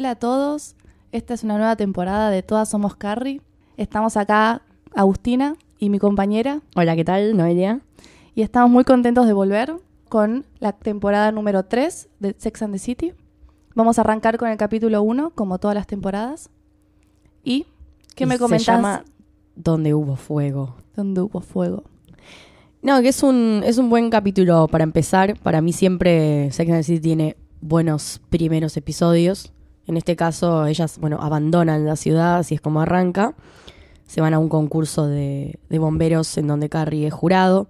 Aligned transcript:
Hola 0.00 0.12
a 0.12 0.14
todos, 0.14 0.76
esta 1.12 1.34
es 1.34 1.44
una 1.44 1.58
nueva 1.58 1.76
temporada 1.76 2.30
de 2.30 2.42
Todas 2.42 2.70
Somos 2.70 2.96
Carrie. 2.96 3.42
Estamos 3.76 4.16
acá, 4.16 4.62
Agustina 4.94 5.56
y 5.78 5.90
mi 5.90 5.98
compañera, 5.98 6.62
Hola, 6.74 6.96
¿qué 6.96 7.04
tal, 7.04 7.36
Noelia? 7.36 7.82
y 8.34 8.40
estamos 8.40 8.70
muy 8.70 8.84
contentos 8.84 9.26
de 9.26 9.34
volver 9.34 9.74
con 10.08 10.46
la 10.58 10.72
temporada 10.72 11.32
número 11.32 11.66
3 11.66 12.08
de 12.18 12.34
Sex 12.38 12.62
and 12.62 12.72
the 12.72 12.78
City. 12.78 13.12
Vamos 13.74 13.98
a 13.98 14.00
arrancar 14.00 14.38
con 14.38 14.48
el 14.48 14.56
capítulo 14.56 15.02
1, 15.02 15.32
como 15.34 15.58
todas 15.58 15.74
las 15.74 15.86
temporadas. 15.86 16.48
¿Y 17.44 17.66
qué 18.14 18.24
Y 18.24 18.26
me 18.26 18.36
Se 18.36 18.40
comentás? 18.40 18.66
llama 18.68 19.04
Donde 19.54 19.92
hubo 19.92 20.16
fuego. 20.16 20.76
Donde 20.96 21.20
hubo 21.20 21.42
fuego. 21.42 21.84
No, 22.80 23.02
que 23.02 23.08
es 23.08 23.22
un, 23.22 23.60
es 23.66 23.76
un 23.76 23.90
buen 23.90 24.08
capítulo 24.08 24.66
para 24.66 24.82
empezar. 24.82 25.38
Para 25.40 25.60
mí 25.60 25.74
siempre 25.74 26.50
Sex 26.52 26.70
and 26.70 26.78
the 26.78 26.84
City 26.84 27.00
tiene 27.00 27.36
buenos 27.60 28.22
primeros 28.30 28.78
episodios. 28.78 29.52
En 29.90 29.96
este 29.96 30.14
caso, 30.14 30.66
ellas, 30.66 31.00
bueno, 31.00 31.18
abandonan 31.20 31.84
la 31.84 31.96
ciudad, 31.96 32.38
así 32.38 32.54
es 32.54 32.60
como 32.60 32.80
arranca. 32.80 33.34
Se 34.06 34.20
van 34.20 34.34
a 34.34 34.38
un 34.38 34.48
concurso 34.48 35.08
de, 35.08 35.58
de 35.68 35.78
bomberos 35.80 36.38
en 36.38 36.46
donde 36.46 36.68
Carrie 36.68 37.08
es 37.08 37.12
jurado. 37.12 37.66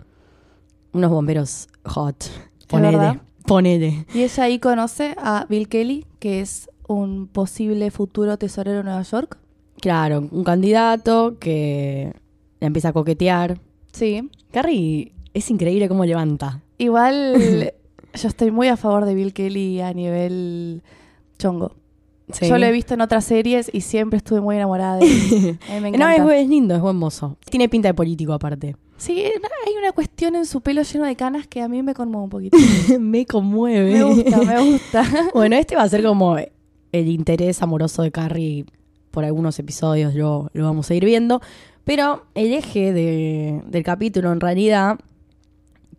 Unos 0.93 1.11
bomberos 1.11 1.69
hot. 1.87 2.27
Ponele, 2.69 3.21
ponele. 3.47 4.05
Y 4.13 4.23
ella 4.23 4.45
ahí 4.45 4.59
conoce 4.59 5.15
a 5.17 5.47
Bill 5.49 5.67
Kelly, 5.71 6.05
que 6.19 6.43
es 6.43 6.69
un 6.87 7.27
posible 7.27 7.91
futuro 7.91 8.37
tesorero 8.37 8.77
de 8.77 8.85
Nueva 8.85 9.03
York. 9.03 9.39
Claro, 9.81 10.29
un 10.31 10.45
candidato 10.45 11.39
que 11.39 12.13
la 12.61 12.67
empieza 12.67 12.91
a 12.91 12.93
coquetear. 12.93 13.59
Sí. 13.93 14.29
Carrie 14.53 15.15
es 15.33 15.51
increíble 15.51 15.89
cómo 15.89 16.05
levanta. 16.05 16.61
Igual 16.77 17.73
yo 18.15 18.29
estoy 18.29 18.51
muy 18.51 18.69
a 18.69 18.77
favor 18.77 19.07
de 19.07 19.15
Bill 19.15 19.33
Kelly 19.33 19.81
a 19.81 19.95
nivel 19.95 20.83
chongo. 21.39 21.80
Sí. 22.33 22.49
Yo 22.49 22.59
lo 22.59 22.67
he 22.67 22.73
visto 22.73 22.95
en 22.95 23.01
otras 23.01 23.25
series 23.25 23.71
y 23.73 23.81
siempre 23.83 24.17
estuve 24.19 24.41
muy 24.41 24.57
enamorada 24.57 24.97
de 24.99 25.07
él. 25.07 25.59
A 25.69 25.75
mí 25.81 25.81
me 25.81 25.91
No, 25.93 26.09
es, 26.09 26.21
es 26.43 26.49
lindo, 26.49 26.75
es 26.75 26.81
buen 26.81 26.97
mozo. 26.97 27.37
Tiene 27.51 27.69
pinta 27.69 27.89
de 27.89 27.95
político 27.95 28.33
aparte. 28.33 28.77
Sí, 28.97 29.23
hay 29.23 29.73
una 29.79 29.93
cuestión 29.93 30.35
en 30.37 30.45
su 30.45 30.61
pelo 30.61 30.83
lleno 30.83 31.07
de 31.07 31.17
canas 31.17 31.47
que 31.47 31.63
a 31.63 31.69
mí 31.69 31.83
me 31.83 31.95
conmueve 31.95 32.25
un 32.25 32.31
poquito. 32.31 32.59
me 33.01 33.25
conmueve. 33.27 33.93
me 33.95 34.03
gusta, 34.05 34.37
me 34.43 34.61
gusta. 34.71 35.05
bueno, 35.35 35.57
este 35.57 35.75
va 35.77 35.83
a 35.85 35.89
ser 35.89 36.03
como 36.03 36.37
el 36.39 37.09
interés 37.09 37.63
amoroso 37.63 38.03
de 38.03 38.11
Carrie 38.11 38.67
por 39.11 39.25
algunos 39.25 39.59
episodios, 39.59 40.15
lo, 40.15 40.51
lo 40.53 40.65
vamos 40.65 40.91
a 40.91 40.95
ir 40.95 41.05
viendo. 41.05 41.41
Pero 41.85 42.25
el 42.35 42.53
eje 42.53 42.93
de- 42.93 43.63
del 43.67 43.83
capítulo 43.83 44.31
en 44.33 44.41
realidad 44.41 44.99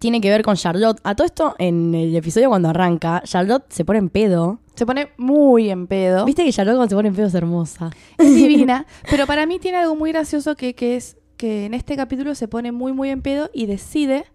tiene 0.01 0.19
que 0.19 0.31
ver 0.31 0.41
con 0.41 0.55
Charlotte. 0.55 0.99
A 1.03 1.13
todo 1.13 1.25
esto, 1.25 1.55
en 1.59 1.93
el 1.93 2.15
episodio 2.15 2.49
cuando 2.49 2.69
arranca, 2.69 3.21
Charlotte 3.23 3.65
se 3.69 3.85
pone 3.85 3.99
en 3.99 4.09
pedo. 4.09 4.59
Se 4.73 4.83
pone 4.83 5.09
muy 5.17 5.69
en 5.69 5.85
pedo. 5.85 6.25
Viste 6.25 6.43
que 6.43 6.51
Charlotte 6.51 6.75
cuando 6.75 6.89
se 6.89 6.95
pone 6.95 7.09
en 7.09 7.15
pedo 7.15 7.27
es 7.27 7.35
hermosa. 7.35 7.91
Es 8.17 8.33
divina. 8.35 8.87
Pero 9.11 9.27
para 9.27 9.45
mí 9.45 9.59
tiene 9.59 9.77
algo 9.77 9.95
muy 9.95 10.11
gracioso 10.11 10.55
que, 10.55 10.73
que 10.73 10.95
es 10.95 11.17
que 11.37 11.65
en 11.65 11.75
este 11.75 11.95
capítulo 11.95 12.33
se 12.33 12.47
pone 12.47 12.71
muy, 12.71 12.93
muy 12.93 13.11
en 13.11 13.21
pedo 13.21 13.51
y 13.53 13.67
decide 13.67 14.25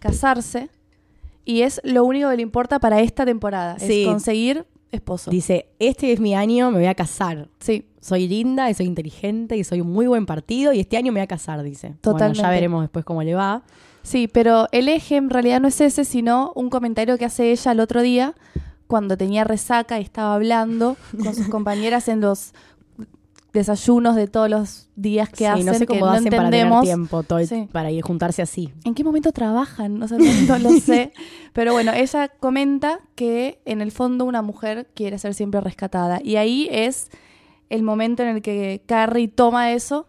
casarse. 0.00 0.68
Y 1.44 1.60
es 1.60 1.80
lo 1.84 2.04
único 2.04 2.28
que 2.28 2.34
le 2.34 2.42
importa 2.42 2.80
para 2.80 3.00
esta 3.00 3.24
temporada. 3.24 3.78
Sí. 3.78 4.02
Es 4.02 4.08
conseguir 4.08 4.66
esposo. 4.90 5.30
Dice, 5.30 5.68
este 5.78 6.12
es 6.12 6.18
mi 6.18 6.34
año, 6.34 6.72
me 6.72 6.78
voy 6.78 6.86
a 6.86 6.94
casar. 6.96 7.48
Sí, 7.60 7.86
soy 8.00 8.26
linda 8.26 8.68
y 8.68 8.74
soy 8.74 8.86
inteligente 8.86 9.56
y 9.56 9.62
soy 9.62 9.80
un 9.80 9.92
muy 9.92 10.08
buen 10.08 10.26
partido 10.26 10.72
y 10.72 10.80
este 10.80 10.96
año 10.96 11.12
me 11.12 11.20
voy 11.20 11.24
a 11.24 11.28
casar, 11.28 11.62
dice. 11.62 11.94
Totalmente. 12.00 12.40
Bueno, 12.40 12.48
ya 12.48 12.50
veremos 12.50 12.82
después 12.82 13.04
cómo 13.04 13.22
le 13.22 13.36
va. 13.36 13.62
Sí, 14.04 14.28
pero 14.28 14.68
el 14.70 14.88
eje 14.88 15.16
en 15.16 15.28
realidad 15.30 15.60
no 15.60 15.66
es 15.66 15.80
ese, 15.80 16.04
sino 16.04 16.52
un 16.54 16.70
comentario 16.70 17.18
que 17.18 17.24
hace 17.24 17.50
ella 17.50 17.72
el 17.72 17.80
otro 17.80 18.00
día 18.02 18.34
cuando 18.86 19.16
tenía 19.16 19.42
resaca 19.42 19.98
y 19.98 20.02
estaba 20.02 20.34
hablando 20.36 20.96
con 21.20 21.34
sus 21.34 21.48
compañeras 21.56 22.06
en 22.08 22.20
los 22.20 22.52
desayunos 23.52 24.16
de 24.16 24.26
todos 24.26 24.50
los 24.50 24.88
días 24.96 25.28
que 25.28 25.36
Sí, 25.38 25.44
hacen, 25.44 25.66
no 25.66 25.74
sé 25.74 25.80
que 25.86 25.98
cómo 25.98 26.06
no 26.06 26.12
para 26.30 26.50
tener 26.50 26.80
tiempo 26.80 27.22
todo 27.22 27.38
Sí. 27.46 27.68
para 27.70 27.90
ir 27.92 28.02
juntarse 28.02 28.42
así. 28.42 28.72
¿En 28.84 28.94
qué 28.94 29.04
momento 29.04 29.30
trabajan? 29.32 29.98
No 29.98 30.08
sé, 30.08 30.18
no 30.18 30.58
lo 30.58 30.70
sé. 30.80 31.12
Pero 31.52 31.72
bueno, 31.72 31.92
ella 31.94 32.28
comenta 32.28 32.98
que 33.14 33.60
en 33.64 33.80
el 33.80 33.92
fondo 33.92 34.24
una 34.24 34.42
mujer 34.42 34.88
quiere 34.94 35.18
ser 35.18 35.34
siempre 35.34 35.60
rescatada. 35.60 36.18
Y 36.22 36.34
ahí 36.36 36.68
es 36.72 37.08
el 37.70 37.84
momento 37.84 38.24
en 38.24 38.28
el 38.30 38.42
que 38.42 38.82
Carrie 38.86 39.28
toma 39.28 39.70
eso 39.72 40.08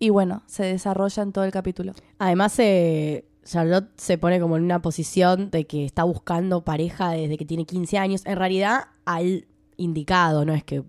y 0.00 0.08
bueno, 0.08 0.42
se 0.46 0.64
desarrolla 0.64 1.22
en 1.22 1.30
todo 1.30 1.44
el 1.44 1.52
capítulo. 1.52 1.92
Además, 2.18 2.58
eh, 2.58 3.26
Charlotte 3.44 3.90
se 3.96 4.16
pone 4.16 4.40
como 4.40 4.56
en 4.56 4.64
una 4.64 4.80
posición 4.80 5.50
de 5.50 5.66
que 5.66 5.84
está 5.84 6.04
buscando 6.04 6.64
pareja 6.64 7.10
desde 7.10 7.36
que 7.36 7.44
tiene 7.44 7.66
15 7.66 7.98
años. 7.98 8.22
En 8.24 8.36
realidad, 8.36 8.84
al 9.04 9.46
indicado, 9.76 10.44
no 10.46 10.54
es 10.54 10.64
que... 10.64 10.82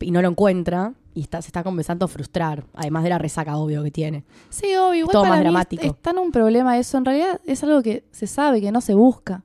Y 0.00 0.10
no 0.10 0.20
lo 0.20 0.28
encuentra 0.28 0.94
y 1.14 1.22
está, 1.22 1.40
se 1.40 1.48
está 1.48 1.62
comenzando 1.62 2.04
a 2.04 2.08
frustrar, 2.08 2.66
además 2.74 3.04
de 3.04 3.10
la 3.10 3.18
resaca 3.18 3.56
obvio 3.56 3.84
que 3.84 3.92
tiene. 3.92 4.24
Sí, 4.50 4.74
obvio, 4.74 4.94
igual 4.94 5.12
Todo 5.12 5.22
para 5.22 5.34
más 5.34 5.38
mí 5.38 5.44
dramático. 5.44 5.86
es 5.86 6.02
tan 6.02 6.18
un 6.18 6.32
problema 6.32 6.76
eso. 6.76 6.98
En 6.98 7.04
realidad 7.04 7.40
es 7.46 7.62
algo 7.62 7.82
que 7.82 8.04
se 8.10 8.26
sabe, 8.26 8.60
que 8.60 8.72
no 8.72 8.80
se 8.80 8.94
busca. 8.94 9.44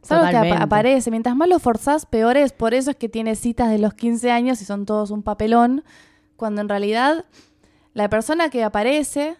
Es 0.00 0.12
algo 0.12 0.30
que 0.30 0.52
aparece. 0.52 1.10
Mientras 1.10 1.34
más 1.34 1.48
lo 1.48 1.58
forzás, 1.58 2.06
peor 2.06 2.36
es. 2.36 2.52
Por 2.52 2.72
eso 2.72 2.92
es 2.92 2.96
que 2.96 3.08
tiene 3.08 3.34
citas 3.34 3.68
de 3.68 3.78
los 3.78 3.94
15 3.94 4.30
años 4.30 4.62
y 4.62 4.64
son 4.64 4.86
todos 4.86 5.10
un 5.10 5.24
papelón. 5.24 5.82
Cuando 6.36 6.60
en 6.60 6.68
realidad 6.68 7.24
la 7.94 8.08
persona 8.08 8.50
que 8.50 8.64
aparece 8.64 9.36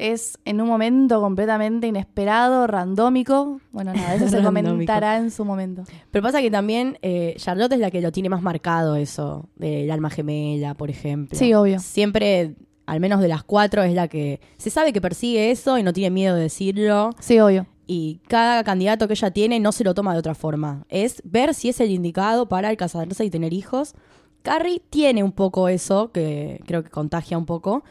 es 0.00 0.38
en 0.44 0.60
un 0.60 0.68
momento 0.68 1.20
completamente 1.20 1.86
inesperado, 1.86 2.66
randómico. 2.66 3.60
Bueno, 3.70 3.92
nada, 3.92 4.14
eso 4.14 4.28
se 4.36 4.42
comentará 4.42 5.18
en 5.18 5.30
su 5.30 5.44
momento. 5.44 5.84
Pero 6.10 6.22
pasa 6.22 6.40
que 6.40 6.50
también 6.50 6.98
eh, 7.02 7.34
Charlotte 7.36 7.72
es 7.72 7.78
la 7.78 7.90
que 7.90 8.00
lo 8.00 8.10
tiene 8.10 8.28
más 8.28 8.42
marcado 8.42 8.96
eso, 8.96 9.48
del 9.56 9.90
alma 9.90 10.10
gemela, 10.10 10.74
por 10.74 10.90
ejemplo. 10.90 11.38
Sí, 11.38 11.52
obvio. 11.54 11.78
Siempre, 11.80 12.54
al 12.86 13.00
menos 13.00 13.20
de 13.20 13.28
las 13.28 13.44
cuatro, 13.44 13.82
es 13.82 13.94
la 13.94 14.08
que 14.08 14.40
se 14.56 14.70
sabe 14.70 14.92
que 14.92 15.00
persigue 15.00 15.50
eso 15.50 15.78
y 15.78 15.82
no 15.82 15.92
tiene 15.92 16.10
miedo 16.10 16.34
de 16.34 16.42
decirlo. 16.42 17.10
Sí, 17.20 17.38
obvio. 17.38 17.66
Y 17.86 18.20
cada 18.28 18.62
candidato 18.62 19.08
que 19.08 19.14
ella 19.14 19.32
tiene 19.32 19.58
no 19.58 19.72
se 19.72 19.84
lo 19.84 19.94
toma 19.94 20.12
de 20.12 20.20
otra 20.20 20.34
forma. 20.34 20.86
Es 20.88 21.20
ver 21.24 21.54
si 21.54 21.68
es 21.68 21.80
el 21.80 21.90
indicado 21.90 22.48
para 22.48 22.70
el 22.70 22.76
casarse 22.76 23.24
y 23.24 23.30
tener 23.30 23.52
hijos. 23.52 23.94
Carrie 24.42 24.80
tiene 24.90 25.22
un 25.22 25.32
poco 25.32 25.68
eso, 25.68 26.10
que 26.12 26.60
creo 26.66 26.82
que 26.82 26.90
contagia 26.90 27.36
un 27.38 27.46
poco. 27.46 27.82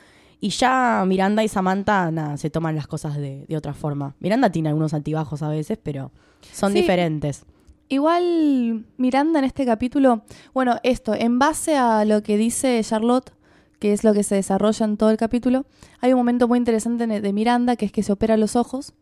Y 0.42 0.50
ya 0.50 1.04
Miranda 1.06 1.44
y 1.44 1.48
Samantha, 1.50 2.10
nada, 2.12 2.38
se 2.38 2.50
toman 2.50 2.76
las 2.76 2.88
cosas 2.88 3.18
de, 3.18 3.46
de 3.48 3.58
otra 3.58 3.74
forma. 3.74 4.16
Miranda 4.20 4.50
tiene 4.52 4.70
algunos 4.70 4.94
altibajos 4.94 5.42
a 5.42 5.50
veces, 5.50 5.78
pero 5.82 6.12
son 6.54 6.72
Sí. 6.72 6.80
diferentes. 6.82 7.44
Igual 7.90 8.86
Miranda 8.98 9.40
en 9.40 9.46
este 9.46 9.66
capítulo, 9.66 10.22
bueno, 10.54 10.78
esto, 10.84 11.14
en 11.16 11.40
base 11.40 11.76
a 11.76 12.06
lo 12.06 12.22
que 12.24 12.38
dice 12.38 12.80
Charlotte, 12.84 13.32
que 13.80 13.94
es 13.94 14.04
lo 14.04 14.14
que 14.14 14.24
se 14.24 14.36
desarrolla 14.36 14.86
en 14.86 14.96
todo 14.96 15.10
el 15.10 15.18
capítulo, 15.18 15.66
hay 16.00 16.14
un 16.14 16.20
momento 16.20 16.48
muy 16.48 16.58
interesante 16.60 17.08
de 17.08 17.20
de 17.20 17.34
Miranda, 17.34 17.76
que 17.76 17.86
es 17.86 17.92
que 17.92 18.04
se 18.04 18.12
opera 18.14 18.38
los 18.38 18.56
ojos 18.56 18.94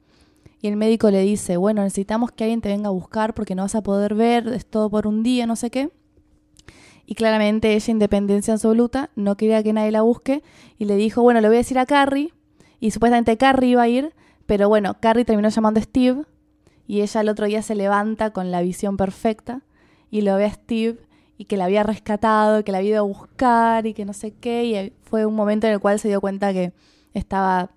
y 0.62 0.68
el 0.68 0.78
médico 0.78 1.12
le 1.12 1.22
dice, 1.22 1.58
bueno, 1.58 1.84
necesitamos 1.84 2.32
que 2.32 2.46
alguien 2.46 2.62
te 2.62 2.70
venga 2.70 2.88
a 2.88 2.92
buscar 2.92 3.34
porque 3.34 3.54
no 3.56 3.64
vas 3.64 3.76
a 3.76 3.84
poder 3.84 4.16
ver, 4.16 4.48
es 4.48 4.66
todo 4.66 4.90
por 4.90 5.06
un 5.06 5.22
día, 5.22 5.46
no 5.46 5.56
sé 5.56 5.70
qué. 5.70 5.90
Y 7.08 7.16
claramente 7.16 7.74
ella, 7.74 7.92
independencia 7.92 8.54
absoluta, 8.54 9.10
no 9.16 9.38
quería 9.38 9.64
que 9.64 9.72
nadie 9.72 9.92
la 9.92 10.02
busque 10.02 10.44
y 10.78 10.86
le 10.86 10.98
dijo, 10.98 11.22
bueno, 11.24 11.40
le 11.42 11.48
voy 11.48 11.56
a 11.56 11.60
decir 11.60 11.80
a 11.80 11.86
Carrie 11.86 12.34
y 12.82 12.92
supuestamente 12.92 13.38
Carrie 13.38 13.72
iba 13.72 13.82
a 13.82 13.88
ir, 13.88 14.14
pero 14.46 14.68
bueno, 14.68 14.98
Carrie 15.00 15.24
terminó 15.24 15.48
llamando 15.48 15.80
a 15.80 15.84
Steve 15.84 16.24
y 16.86 17.02
ella 17.02 17.22
el 17.22 17.30
otro 17.30 17.46
día 17.46 17.62
se 17.62 17.76
levanta 17.76 18.32
con 18.32 18.52
la 18.52 18.62
visión 18.62 18.98
perfecta 18.98 19.62
y 20.12 20.22
lo 20.22 20.36
ve 20.36 20.46
a 20.46 20.52
Steve 20.52 21.00
y 21.38 21.46
que 21.46 21.56
la 21.56 21.66
había 21.66 21.84
rescatado, 21.84 22.64
que 22.66 22.74
la 22.74 22.80
había 22.80 22.92
ido 22.92 23.00
a 23.00 23.08
buscar 23.08 23.86
y 23.86 23.94
que 23.94 24.06
no 24.06 24.14
sé 24.14 24.34
qué. 24.34 24.66
Y 24.66 24.94
fue 25.04 25.26
un 25.26 25.36
momento 25.36 25.68
en 25.68 25.74
el 25.74 25.80
cual 25.80 26.00
se 26.00 26.10
dio 26.10 26.20
cuenta 26.20 26.52
que 26.52 26.74
estaba, 27.14 27.70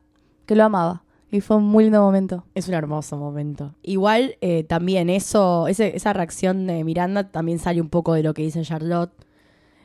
que 0.47 0.57
lo 0.57 0.65
amaba. 0.65 1.05
Y 1.33 1.41
fue 1.41 1.57
un 1.59 1.65
muy 1.65 1.85
lindo 1.85 2.01
momento. 2.03 2.45
Es 2.55 2.67
un 2.69 2.75
hermoso 2.75 3.17
momento. 3.17 3.75
Igual 3.83 4.37
eh, 4.41 4.65
también 4.65 5.09
eso, 5.11 5.69
ese- 5.69 5.95
esa 5.97 6.13
reacción 6.13 6.67
de 6.67 6.83
Miranda 6.85 7.31
también 7.31 7.59
sale 7.59 7.81
un 7.81 7.89
poco 7.89 8.15
de 8.15 8.23
lo 8.23 8.35
que 8.35 8.43
dice 8.43 8.63
Charlotte. 8.63 9.13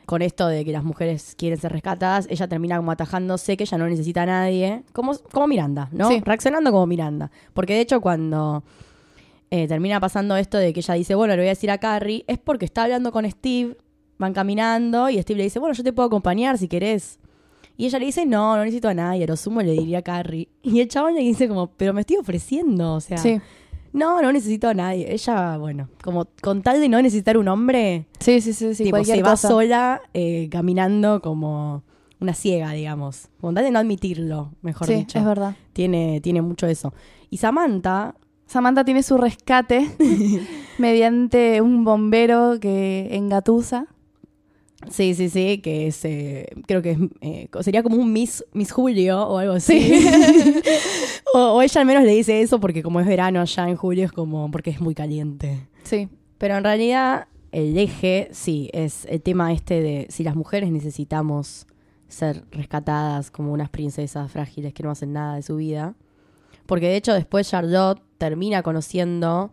Con 0.06 0.22
esto 0.22 0.46
de 0.46 0.64
que 0.64 0.70
las 0.70 0.84
mujeres 0.84 1.34
quieren 1.36 1.58
ser 1.58 1.72
rescatadas, 1.72 2.28
ella 2.30 2.46
termina 2.46 2.76
como 2.76 2.92
atajándose 2.92 3.56
que 3.56 3.64
ella 3.64 3.76
no 3.78 3.88
necesita 3.88 4.22
a 4.22 4.26
nadie. 4.26 4.84
Como, 4.92 5.12
como 5.32 5.48
Miranda, 5.48 5.88
¿no? 5.92 6.08
Sí. 6.08 6.20
Reaccionando 6.24 6.70
como 6.70 6.86
Miranda. 6.86 7.30
Porque 7.54 7.74
de 7.74 7.80
hecho 7.80 8.00
cuando 8.00 8.62
eh, 9.50 9.66
termina 9.66 9.98
pasando 10.00 10.36
esto 10.36 10.58
de 10.58 10.72
que 10.72 10.78
ella 10.80 10.94
dice, 10.94 11.14
bueno, 11.16 11.34
le 11.34 11.42
voy 11.42 11.46
a 11.48 11.50
decir 11.50 11.70
a 11.72 11.78
Carrie, 11.78 12.24
es 12.28 12.38
porque 12.38 12.64
está 12.64 12.84
hablando 12.84 13.10
con 13.12 13.28
Steve, 13.28 13.76
van 14.18 14.32
caminando 14.32 15.08
y 15.10 15.20
Steve 15.22 15.38
le 15.38 15.44
dice, 15.44 15.58
bueno, 15.58 15.74
yo 15.74 15.82
te 15.82 15.92
puedo 15.92 16.06
acompañar 16.06 16.56
si 16.58 16.68
querés. 16.68 17.18
Y 17.76 17.86
ella 17.86 17.98
le 17.98 18.06
dice, 18.06 18.24
no, 18.24 18.56
no 18.56 18.64
necesito 18.64 18.88
a 18.88 18.94
nadie, 18.94 19.24
a 19.24 19.26
lo 19.26 19.36
sumo 19.36 19.60
le 19.60 19.72
diría 19.72 19.98
a 19.98 20.02
Carrie. 20.02 20.48
Y 20.62 20.80
el 20.80 20.88
chabón 20.88 21.14
le 21.14 21.20
dice 21.20 21.48
como, 21.48 21.68
pero 21.68 21.92
me 21.92 22.00
estoy 22.00 22.16
ofreciendo, 22.16 22.94
o 22.94 23.00
sea, 23.00 23.18
Sí, 23.18 23.40
no, 23.92 24.20
no 24.20 24.32
necesito 24.32 24.68
a 24.68 24.74
nadie. 24.74 25.12
Ella, 25.12 25.56
bueno, 25.56 25.88
como 26.02 26.26
con 26.42 26.62
tal 26.62 26.80
de 26.80 26.88
no 26.88 27.00
necesitar 27.00 27.38
un 27.38 27.48
hombre, 27.48 28.06
sí, 28.20 28.40
sí, 28.42 28.52
sí, 28.52 28.74
sí 28.74 28.84
tipo, 28.84 29.02
se 29.02 29.22
va 29.22 29.30
cosa. 29.30 29.48
sola 29.48 30.02
eh, 30.12 30.48
caminando 30.50 31.22
como 31.22 31.82
una 32.20 32.34
ciega, 32.34 32.72
digamos. 32.72 33.28
Con 33.40 33.54
tal 33.54 33.64
de 33.64 33.70
no 33.70 33.78
admitirlo, 33.78 34.52
mejor 34.60 34.86
sí, 34.86 34.94
dicho. 34.96 35.18
es 35.18 35.24
verdad. 35.24 35.56
Tiene, 35.72 36.20
tiene 36.20 36.42
mucho 36.42 36.66
eso. 36.66 36.92
Y 37.30 37.38
Samantha, 37.38 38.14
Samantha 38.46 38.84
tiene 38.84 39.02
su 39.02 39.16
rescate 39.16 39.88
mediante 40.78 41.60
un 41.62 41.84
bombero 41.84 42.58
que 42.60 43.08
engatusa. 43.12 43.86
Sí, 44.90 45.14
sí, 45.14 45.28
sí, 45.30 45.58
que 45.58 45.86
es, 45.86 46.04
eh, 46.04 46.48
creo 46.66 46.82
que 46.82 46.92
es, 46.92 46.98
eh, 47.22 47.48
sería 47.60 47.82
como 47.82 47.96
un 47.96 48.12
Miss, 48.12 48.44
Miss 48.52 48.72
Julio 48.72 49.22
o 49.22 49.38
algo 49.38 49.54
así. 49.54 50.06
o, 51.34 51.38
o 51.38 51.62
ella 51.62 51.80
al 51.80 51.86
menos 51.86 52.04
le 52.04 52.10
dice 52.10 52.42
eso 52.42 52.60
porque 52.60 52.82
como 52.82 53.00
es 53.00 53.06
verano 53.06 53.40
allá 53.40 53.68
en 53.68 53.76
julio 53.76 54.04
es 54.04 54.12
como 54.12 54.50
porque 54.50 54.70
es 54.70 54.80
muy 54.80 54.94
caliente. 54.94 55.66
Sí. 55.82 56.08
Pero 56.38 56.56
en 56.56 56.64
realidad 56.64 57.28
el 57.52 57.76
eje, 57.78 58.28
sí, 58.32 58.68
es 58.72 59.06
el 59.06 59.22
tema 59.22 59.52
este 59.52 59.80
de 59.80 60.06
si 60.10 60.22
las 60.24 60.36
mujeres 60.36 60.70
necesitamos 60.70 61.66
ser 62.08 62.44
rescatadas 62.50 63.30
como 63.30 63.52
unas 63.52 63.70
princesas 63.70 64.30
frágiles 64.30 64.74
que 64.74 64.82
no 64.82 64.90
hacen 64.90 65.14
nada 65.14 65.36
de 65.36 65.42
su 65.42 65.56
vida. 65.56 65.94
Porque 66.66 66.88
de 66.88 66.96
hecho 66.96 67.14
después 67.14 67.48
Charlotte 67.48 68.02
termina 68.18 68.62
conociendo 68.62 69.50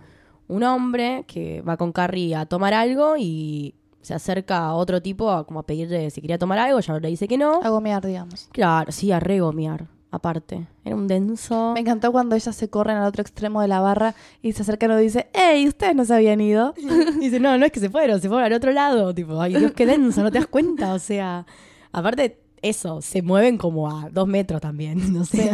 un 0.48 0.64
hombre 0.64 1.24
que 1.28 1.62
va 1.62 1.78
con 1.78 1.92
Carrie 1.92 2.36
a 2.36 2.46
tomar 2.46 2.74
algo 2.74 3.16
y 3.18 3.75
se 4.04 4.14
acerca 4.14 4.60
a 4.60 4.74
otro 4.76 5.02
tipo 5.02 5.32
a, 5.32 5.46
como 5.46 5.62
a 5.62 5.66
pedirle 5.66 6.10
si 6.12 6.22
quería 6.22 6.38
tomar 6.38 6.60
algo, 6.60 6.82
Charlotte 6.82 7.04
le 7.04 7.10
dice 7.10 7.28
que 7.28 7.38
no. 7.38 7.62
A 7.64 7.70
gomear, 7.70 8.06
digamos. 8.06 8.50
Claro, 8.52 8.92
sí, 8.92 9.12
a 9.12 9.20
regomear, 9.20 9.88
aparte. 10.12 10.68
Era 10.84 10.96
un 10.96 11.08
denso. 11.08 11.72
Me 11.74 11.80
encantó 11.80 12.12
cuando 12.12 12.36
ellas 12.36 12.56
se 12.56 12.70
corren 12.70 12.98
al 12.98 13.08
otro 13.08 13.22
extremo 13.22 13.62
de 13.62 13.70
la 13.70 13.80
barra 13.80 14.14
y 14.42 14.52
se 14.52 14.62
acercan 14.62 14.92
y 15.00 15.04
dice, 15.04 15.30
¡Ey! 15.34 15.68
Ustedes 15.68 15.96
no 15.96 16.04
se 16.04 16.14
habían 16.14 16.42
ido. 16.42 16.74
Dice, 17.20 17.40
no, 17.40 17.58
no 17.58 17.66
es 17.66 17.72
que 17.72 17.80
se 17.80 17.90
fueron, 17.90 18.20
se 18.20 18.28
fueron 18.28 18.46
al 18.46 18.54
otro 18.54 18.72
lado. 18.72 19.14
Tipo, 19.16 19.40
ay 19.40 19.56
Dios, 19.56 19.72
qué 19.72 19.86
denso, 19.86 20.22
no 20.22 20.32
te 20.32 20.40
das 20.40 20.48
cuenta. 20.48 20.94
O 20.94 21.00
sea, 21.00 21.46
aparte, 21.94 22.42
eso, 22.62 23.02
se 23.02 23.22
mueven 23.22 23.58
como 23.58 23.90
a 23.90 24.10
dos 24.10 24.28
metros 24.28 24.60
también. 24.62 25.00
No 25.14 25.24
sé, 25.26 25.52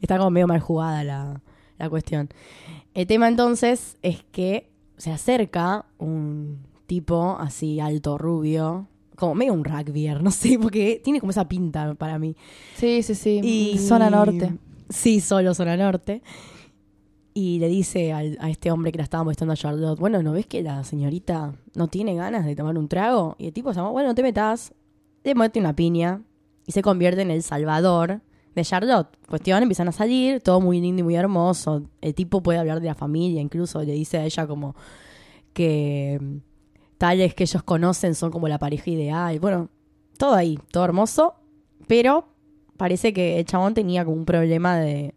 está 0.00 0.18
como 0.18 0.30
medio 0.30 0.46
mal 0.46 0.60
jugada 0.60 1.02
la, 1.02 1.42
la 1.78 1.90
cuestión. 1.90 2.28
El 2.94 3.06
tema 3.06 3.26
entonces 3.28 3.96
es 4.02 4.22
que 4.30 4.70
se 4.96 5.10
acerca 5.10 5.86
un 5.98 6.67
tipo 6.88 7.36
así 7.38 7.78
alto, 7.78 8.18
rubio, 8.18 8.88
como 9.16 9.36
medio 9.36 9.52
un 9.52 9.62
rugbyer, 9.62 10.20
no 10.24 10.32
sé, 10.32 10.58
porque 10.58 11.00
tiene 11.04 11.20
como 11.20 11.30
esa 11.30 11.46
pinta 11.46 11.94
para 11.94 12.18
mí. 12.18 12.34
Sí, 12.74 13.04
sí, 13.04 13.14
sí. 13.14 13.40
Y- 13.44 13.78
Zona 13.78 14.10
norte. 14.10 14.54
Sí, 14.88 15.20
solo 15.20 15.54
zona 15.54 15.76
norte. 15.76 16.22
Y 17.34 17.58
le 17.60 17.68
dice 17.68 18.12
al- 18.12 18.38
a 18.40 18.50
este 18.50 18.70
hombre 18.72 18.90
que 18.90 18.98
la 18.98 19.04
estaba 19.04 19.22
molestando 19.22 19.52
a 19.52 19.56
Charlotte, 19.56 20.00
bueno, 20.00 20.22
¿no 20.22 20.32
ves 20.32 20.46
que 20.46 20.62
la 20.62 20.82
señorita 20.82 21.54
no 21.76 21.86
tiene 21.88 22.14
ganas 22.16 22.44
de 22.46 22.56
tomar 22.56 22.76
un 22.78 22.88
trago? 22.88 23.36
Y 23.38 23.46
el 23.46 23.52
tipo 23.52 23.72
se 23.72 23.76
llama, 23.78 23.90
bueno, 23.90 24.08
no 24.08 24.14
te 24.14 24.22
metas, 24.22 24.72
le 25.22 25.34
mete 25.34 25.60
una 25.60 25.76
piña 25.76 26.22
y 26.66 26.72
se 26.72 26.82
convierte 26.82 27.22
en 27.22 27.30
el 27.30 27.42
salvador 27.42 28.22
de 28.54 28.64
Charlotte. 28.64 29.08
Cuestión, 29.28 29.62
empiezan 29.62 29.88
a 29.88 29.92
salir, 29.92 30.40
todo 30.40 30.60
muy 30.60 30.80
lindo 30.80 31.00
y 31.00 31.04
muy 31.04 31.14
hermoso. 31.16 31.82
El 32.00 32.14
tipo 32.14 32.42
puede 32.42 32.58
hablar 32.58 32.80
de 32.80 32.86
la 32.86 32.94
familia, 32.94 33.40
incluso 33.40 33.82
le 33.84 33.92
dice 33.92 34.18
a 34.18 34.24
ella 34.24 34.46
como 34.46 34.74
que 35.52 36.40
tales 36.98 37.34
que 37.34 37.44
ellos 37.44 37.62
conocen 37.62 38.14
son 38.14 38.30
como 38.30 38.48
la 38.48 38.58
pareja 38.58 38.90
ideal. 38.90 39.38
Bueno, 39.40 39.68
todo 40.18 40.34
ahí, 40.34 40.58
todo 40.70 40.84
hermoso, 40.84 41.34
pero 41.86 42.28
parece 42.76 43.12
que 43.12 43.38
el 43.38 43.44
chabón 43.46 43.74
tenía 43.74 44.04
como 44.04 44.16
un 44.16 44.24
problema 44.24 44.76
de 44.76 45.14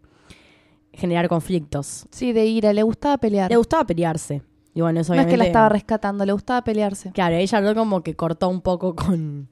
generar 0.93 1.27
conflictos. 1.27 2.05
Sí, 2.11 2.33
de 2.33 2.45
ira. 2.45 2.73
Le 2.73 2.83
gustaba 2.83 3.17
pelear. 3.17 3.49
Le 3.49 3.57
gustaba 3.57 3.85
pelearse. 3.85 4.41
Y 4.73 4.81
bueno, 4.81 5.01
eso 5.01 5.13
no 5.13 5.21
es 5.21 5.27
que 5.27 5.35
la 5.37 5.45
estaba 5.45 5.67
rescatando, 5.69 6.25
le 6.25 6.31
gustaba 6.31 6.63
pelearse. 6.63 7.11
Claro, 7.11 7.35
ella 7.35 7.57
habló 7.57 7.75
como 7.75 8.01
que 8.03 8.15
cortó 8.15 8.47
un 8.47 8.61
poco 8.61 8.95
con, 8.95 9.49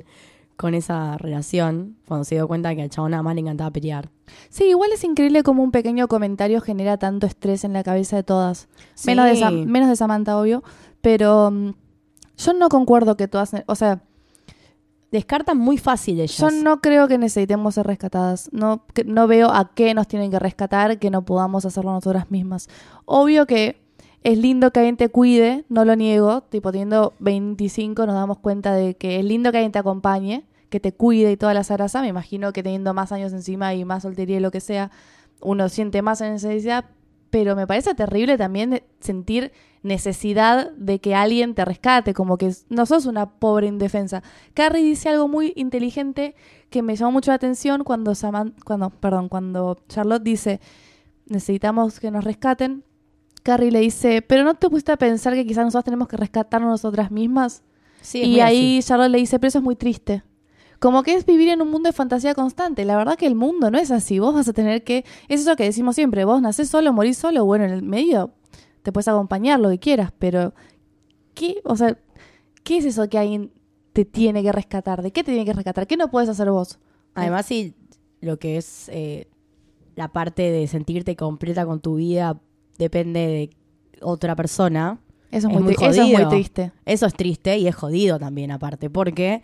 con 0.56 0.74
esa 0.75 1.18
relación 1.18 1.98
cuando 2.08 2.24
se 2.24 2.36
dio 2.36 2.48
cuenta 2.48 2.74
que 2.74 2.84
al 2.84 2.90
chabón 2.90 3.12
nada 3.12 3.24
más 3.24 3.36
le 3.36 3.42
encantaba 3.42 3.70
pelear. 3.72 4.10
Sí, 4.50 4.66
igual 4.66 4.92
es 4.94 5.04
increíble 5.04 5.44
cómo 5.44 5.62
un 5.64 5.72
pequeño 5.72 6.08
comentario 6.08 6.62
genera 6.62 6.98
tanto 6.98 7.28
estrés 7.28 7.64
en 7.66 7.74
la 7.74 7.84
cabeza 7.84 8.16
de 8.16 8.24
todas. 8.24 8.70
Menos, 9.06 9.25
de. 9.25 9.36
Sam- 9.36 9.66
menos 9.66 9.90
de 9.90 9.96
Samantha, 9.98 10.40
obvio. 10.40 10.64
Pero 11.02 11.52
mm, 11.52 11.72
yo 12.39 12.53
no 12.53 12.69
concuerdo 12.69 13.15
que 13.18 13.27
todas... 13.27 13.51
O 13.68 13.75
sea, 13.75 14.01
Descartan 15.12 15.57
muy 15.57 15.80
fácil 15.80 16.19
ellas. 16.19 16.38
yo 16.38 16.51
no 16.51 16.81
creo 16.81 17.07
que 17.07 17.18
necesitemos 17.18 17.74
ser 17.75 17.88
rescatadas. 17.88 18.47
No, 18.53 18.86
que- 18.94 19.03
no 19.03 19.25
veo 19.25 19.50
a 19.50 19.71
qué 19.74 19.95
nos 19.95 20.07
tienen 20.07 20.30
que 20.30 20.38
rescatar 20.38 21.00
que 21.00 21.09
no 21.09 21.25
podamos 21.25 21.65
hacerlo 21.65 21.91
nosotras 21.91 22.30
mismas. 22.30 22.69
Obvio 23.06 23.47
que 23.47 23.81
es 24.21 24.38
lindo 24.38 24.69
que 24.71 24.81
alguien 24.81 24.97
te 24.97 25.09
cuide, 25.09 25.65
no 25.68 25.83
lo 25.83 25.95
niego. 25.95 26.41
Tipo, 26.41 26.71
teniendo 26.71 27.13
25 27.19 28.06
nos 28.06 28.13
damos 28.13 28.38
cuenta 28.38 28.74
de 28.75 28.94
que 28.95 29.18
es 29.19 29.25
lindo 29.25 29.51
que 29.51 29.57
alguien 29.57 29.71
te 29.71 29.80
acompañe, 29.80 30.45
que 30.69 30.80
te 30.80 30.91
cuide 30.94 31.31
y 31.31 31.38
toda 31.38 31.56
la 31.56 31.63
zaraza. 31.63 32.01
Me 32.03 32.07
imagino 32.09 32.53
que 32.53 32.62
teniendo 32.62 32.94
más 32.94 33.12
años 33.12 33.33
encima 33.33 33.74
y 33.74 33.86
más 33.86 34.03
soltería 34.03 34.38
y 34.38 34.41
lo 34.41 34.51
que 34.51 34.62
sea, 34.62 34.91
uno 35.41 35.69
siente 35.69 36.03
más 36.03 36.21
necesidad. 36.21 36.86
Pero 37.30 37.56
me 37.56 37.68
parece 37.68 37.94
terrible 37.96 38.38
también 38.38 38.81
sentir 39.00 39.52
necesidad 39.84 40.72
de 40.72 41.00
que 41.00 41.16
alguien 41.16 41.54
te 41.56 41.64
rescate, 41.64 42.14
como 42.14 42.38
que 42.38 42.52
no 42.70 42.86
sos 42.86 43.06
una 43.06 43.30
pobre 43.40 43.68
indefensa. 43.68 44.24
Carrie 44.54 44.84
dice 44.84 45.10
algo 45.10 45.28
muy 45.28 45.54
inteligente 45.56 46.36
que 46.70 46.81
me 46.81 46.96
llamó 46.96 47.12
mucho 47.14 47.31
la 47.31 47.36
atención 47.36 47.84
cuando 47.84 48.12
Saman- 48.16 48.54
cuando, 48.66 48.90
perdón, 48.90 49.30
cuando 49.30 49.78
Charlotte 49.88 50.24
dice 50.24 50.60
necesitamos 51.28 52.00
que 52.00 52.12
nos 52.12 52.24
rescaten. 52.24 52.84
Carrie 53.44 53.72
le 53.72 53.80
dice, 53.80 54.22
pero 54.22 54.44
no 54.44 54.56
te 54.56 54.70
pusiste 54.70 54.92
a 54.92 54.98
pensar 54.98 55.34
que 55.34 55.46
quizás 55.46 55.64
nosotros 55.64 55.86
tenemos 55.86 56.08
que 56.08 56.18
rescatarnos 56.18 56.70
nosotras 56.70 57.10
mismas. 57.12 57.64
Sí, 58.02 58.22
y 58.24 58.40
ahí 58.42 58.80
así. 58.80 58.88
Charlotte 58.88 59.12
le 59.12 59.18
dice, 59.20 59.40
pero 59.40 59.48
eso 59.50 59.60
es 59.60 59.64
muy 59.64 59.75
triste. 59.75 60.24
Como 60.80 61.04
que 61.04 61.14
es 61.14 61.26
vivir 61.26 61.50
en 61.50 61.62
un 61.62 61.70
mundo 61.70 61.90
de 61.90 61.94
fantasía 61.94 62.34
constante. 62.34 62.86
La 62.86 62.96
verdad 62.96 63.18
que 63.18 63.28
el 63.28 63.36
mundo 63.36 63.70
no 63.70 63.78
es 63.78 63.92
así. 63.92 64.20
Vos 64.20 64.34
vas 64.34 64.48
a 64.48 64.54
tener 64.54 64.84
que... 64.86 65.04
Es 65.28 65.42
eso 65.42 65.56
que 65.58 65.66
decimos 65.66 65.96
siempre. 65.96 66.24
Vos 66.24 66.42
nacés 66.42 66.70
solo, 66.70 66.94
morís 66.94 67.18
solo. 67.18 67.44
Bueno, 67.46 67.66
en 67.66 67.72
el 67.72 67.81
medio 67.84 68.31
te 68.81 68.92
puedes 68.94 69.08
acompañar 69.10 69.60
lo 69.60 69.70
que 69.70 69.80
quieras. 69.80 70.14
Pero, 70.18 70.54
¿qué? 71.34 71.60
O 71.66 71.76
sea, 71.76 71.98
¿qué 72.64 72.78
es 72.78 72.86
eso 72.86 73.10
que 73.10 73.18
alguien 73.18 73.52
te 73.92 74.06
tiene 74.06 74.42
que 74.42 74.51
rescatar? 74.53 75.01
¿De 75.01 75.12
qué 75.12 75.22
te 75.24 75.32
tiene 75.32 75.46
que 75.46 75.53
rescatar? 75.53 75.86
¿Qué 75.86 75.98
no 75.98 76.10
puedes 76.10 76.30
hacer 76.30 76.50
vos? 76.50 76.80
Además, 77.13 77.46
sí, 77.46 77.74
lo 78.22 78.39
que 78.39 78.56
es 78.56 78.88
eh, 78.94 79.27
la 79.96 80.08
parte 80.13 80.44
de 80.50 80.65
sentirte 80.68 81.18
completa 81.18 81.65
con 81.65 81.82
tu 81.82 81.96
vida 81.96 82.39
depende 82.77 83.20
de 83.27 83.50
otra 84.01 84.34
persona. 84.38 85.01
Eso 85.32 85.50
es, 85.50 85.53
Es 85.53 85.60
muy, 85.60 85.63
muy 85.63 85.74
tri- 85.74 85.89
eso 85.89 86.01
es 86.01 86.08
muy 86.08 86.13
jodido. 86.15 86.30
triste. 86.30 86.72
Eso 86.86 87.06
es 87.06 87.13
triste 87.15 87.58
y 87.58 87.68
es 87.68 87.75
jodido 87.75 88.18
también, 88.18 88.51
aparte, 88.51 88.89
porque 88.89 89.44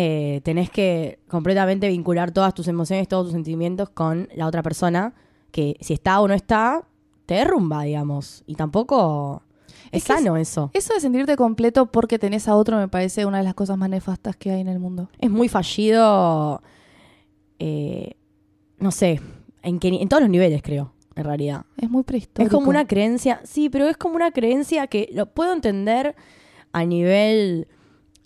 eh, 0.00 0.40
tenés 0.44 0.70
que 0.70 1.18
completamente 1.26 1.88
vincular 1.88 2.30
todas 2.30 2.54
tus 2.54 2.68
emociones, 2.68 3.08
todos 3.08 3.24
tus 3.26 3.32
sentimientos 3.32 3.88
con 3.90 4.28
la 4.36 4.46
otra 4.46 4.62
persona, 4.62 5.12
que 5.50 5.76
si 5.80 5.92
está 5.92 6.20
o 6.20 6.28
no 6.28 6.34
está, 6.34 6.84
te 7.26 7.34
derrumba, 7.34 7.82
digamos. 7.82 8.44
Y 8.46 8.54
tampoco 8.54 9.42
es, 9.90 10.02
Es 10.02 10.04
que 10.04 10.12
es- 10.12 10.18
sano 10.20 10.36
eso. 10.36 10.70
Eso 10.72 10.94
de 10.94 11.00
sentirte 11.00 11.36
completo 11.36 11.86
porque 11.86 12.16
tenés 12.18 12.46
a 12.46 12.54
otro 12.54 12.76
me 12.76 12.86
parece 12.86 13.26
una 13.26 13.38
de 13.38 13.44
las 13.44 13.54
cosas 13.54 13.76
más 13.76 13.90
nefastas 13.90 14.36
que 14.36 14.52
hay 14.52 14.60
en 14.60 14.68
el 14.68 14.78
mundo. 14.78 15.08
Es 15.18 15.30
muy 15.30 15.48
fallido, 15.48 16.62
eh, 17.58 18.12
no 18.78 18.92
sé, 18.92 19.20
en, 19.62 19.80
que, 19.80 19.88
en 19.88 20.08
todos 20.08 20.20
los 20.22 20.30
niveles, 20.30 20.62
creo, 20.62 20.92
en 21.16 21.24
realidad. 21.24 21.66
Es 21.76 21.90
muy 21.90 22.04
prehistórico. 22.04 22.42
Es 22.44 22.52
como 22.56 22.70
una 22.70 22.86
creencia, 22.86 23.40
sí, 23.42 23.68
pero 23.68 23.88
es 23.88 23.96
como 23.96 24.14
una 24.14 24.30
creencia 24.30 24.86
que 24.86 25.08
lo 25.12 25.26
puedo 25.26 25.52
entender 25.52 26.14
a 26.72 26.84
nivel, 26.84 27.66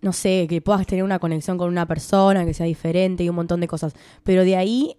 no 0.02 0.12
sé, 0.12 0.46
que 0.48 0.60
puedas 0.60 0.86
tener 0.86 1.04
una 1.04 1.20
conexión 1.20 1.56
con 1.56 1.68
una 1.68 1.86
persona, 1.86 2.44
que 2.44 2.52
sea 2.52 2.66
diferente 2.66 3.24
y 3.24 3.28
un 3.28 3.36
montón 3.36 3.60
de 3.60 3.68
cosas. 3.68 3.94
Pero 4.24 4.44
de 4.44 4.56
ahí 4.56 4.96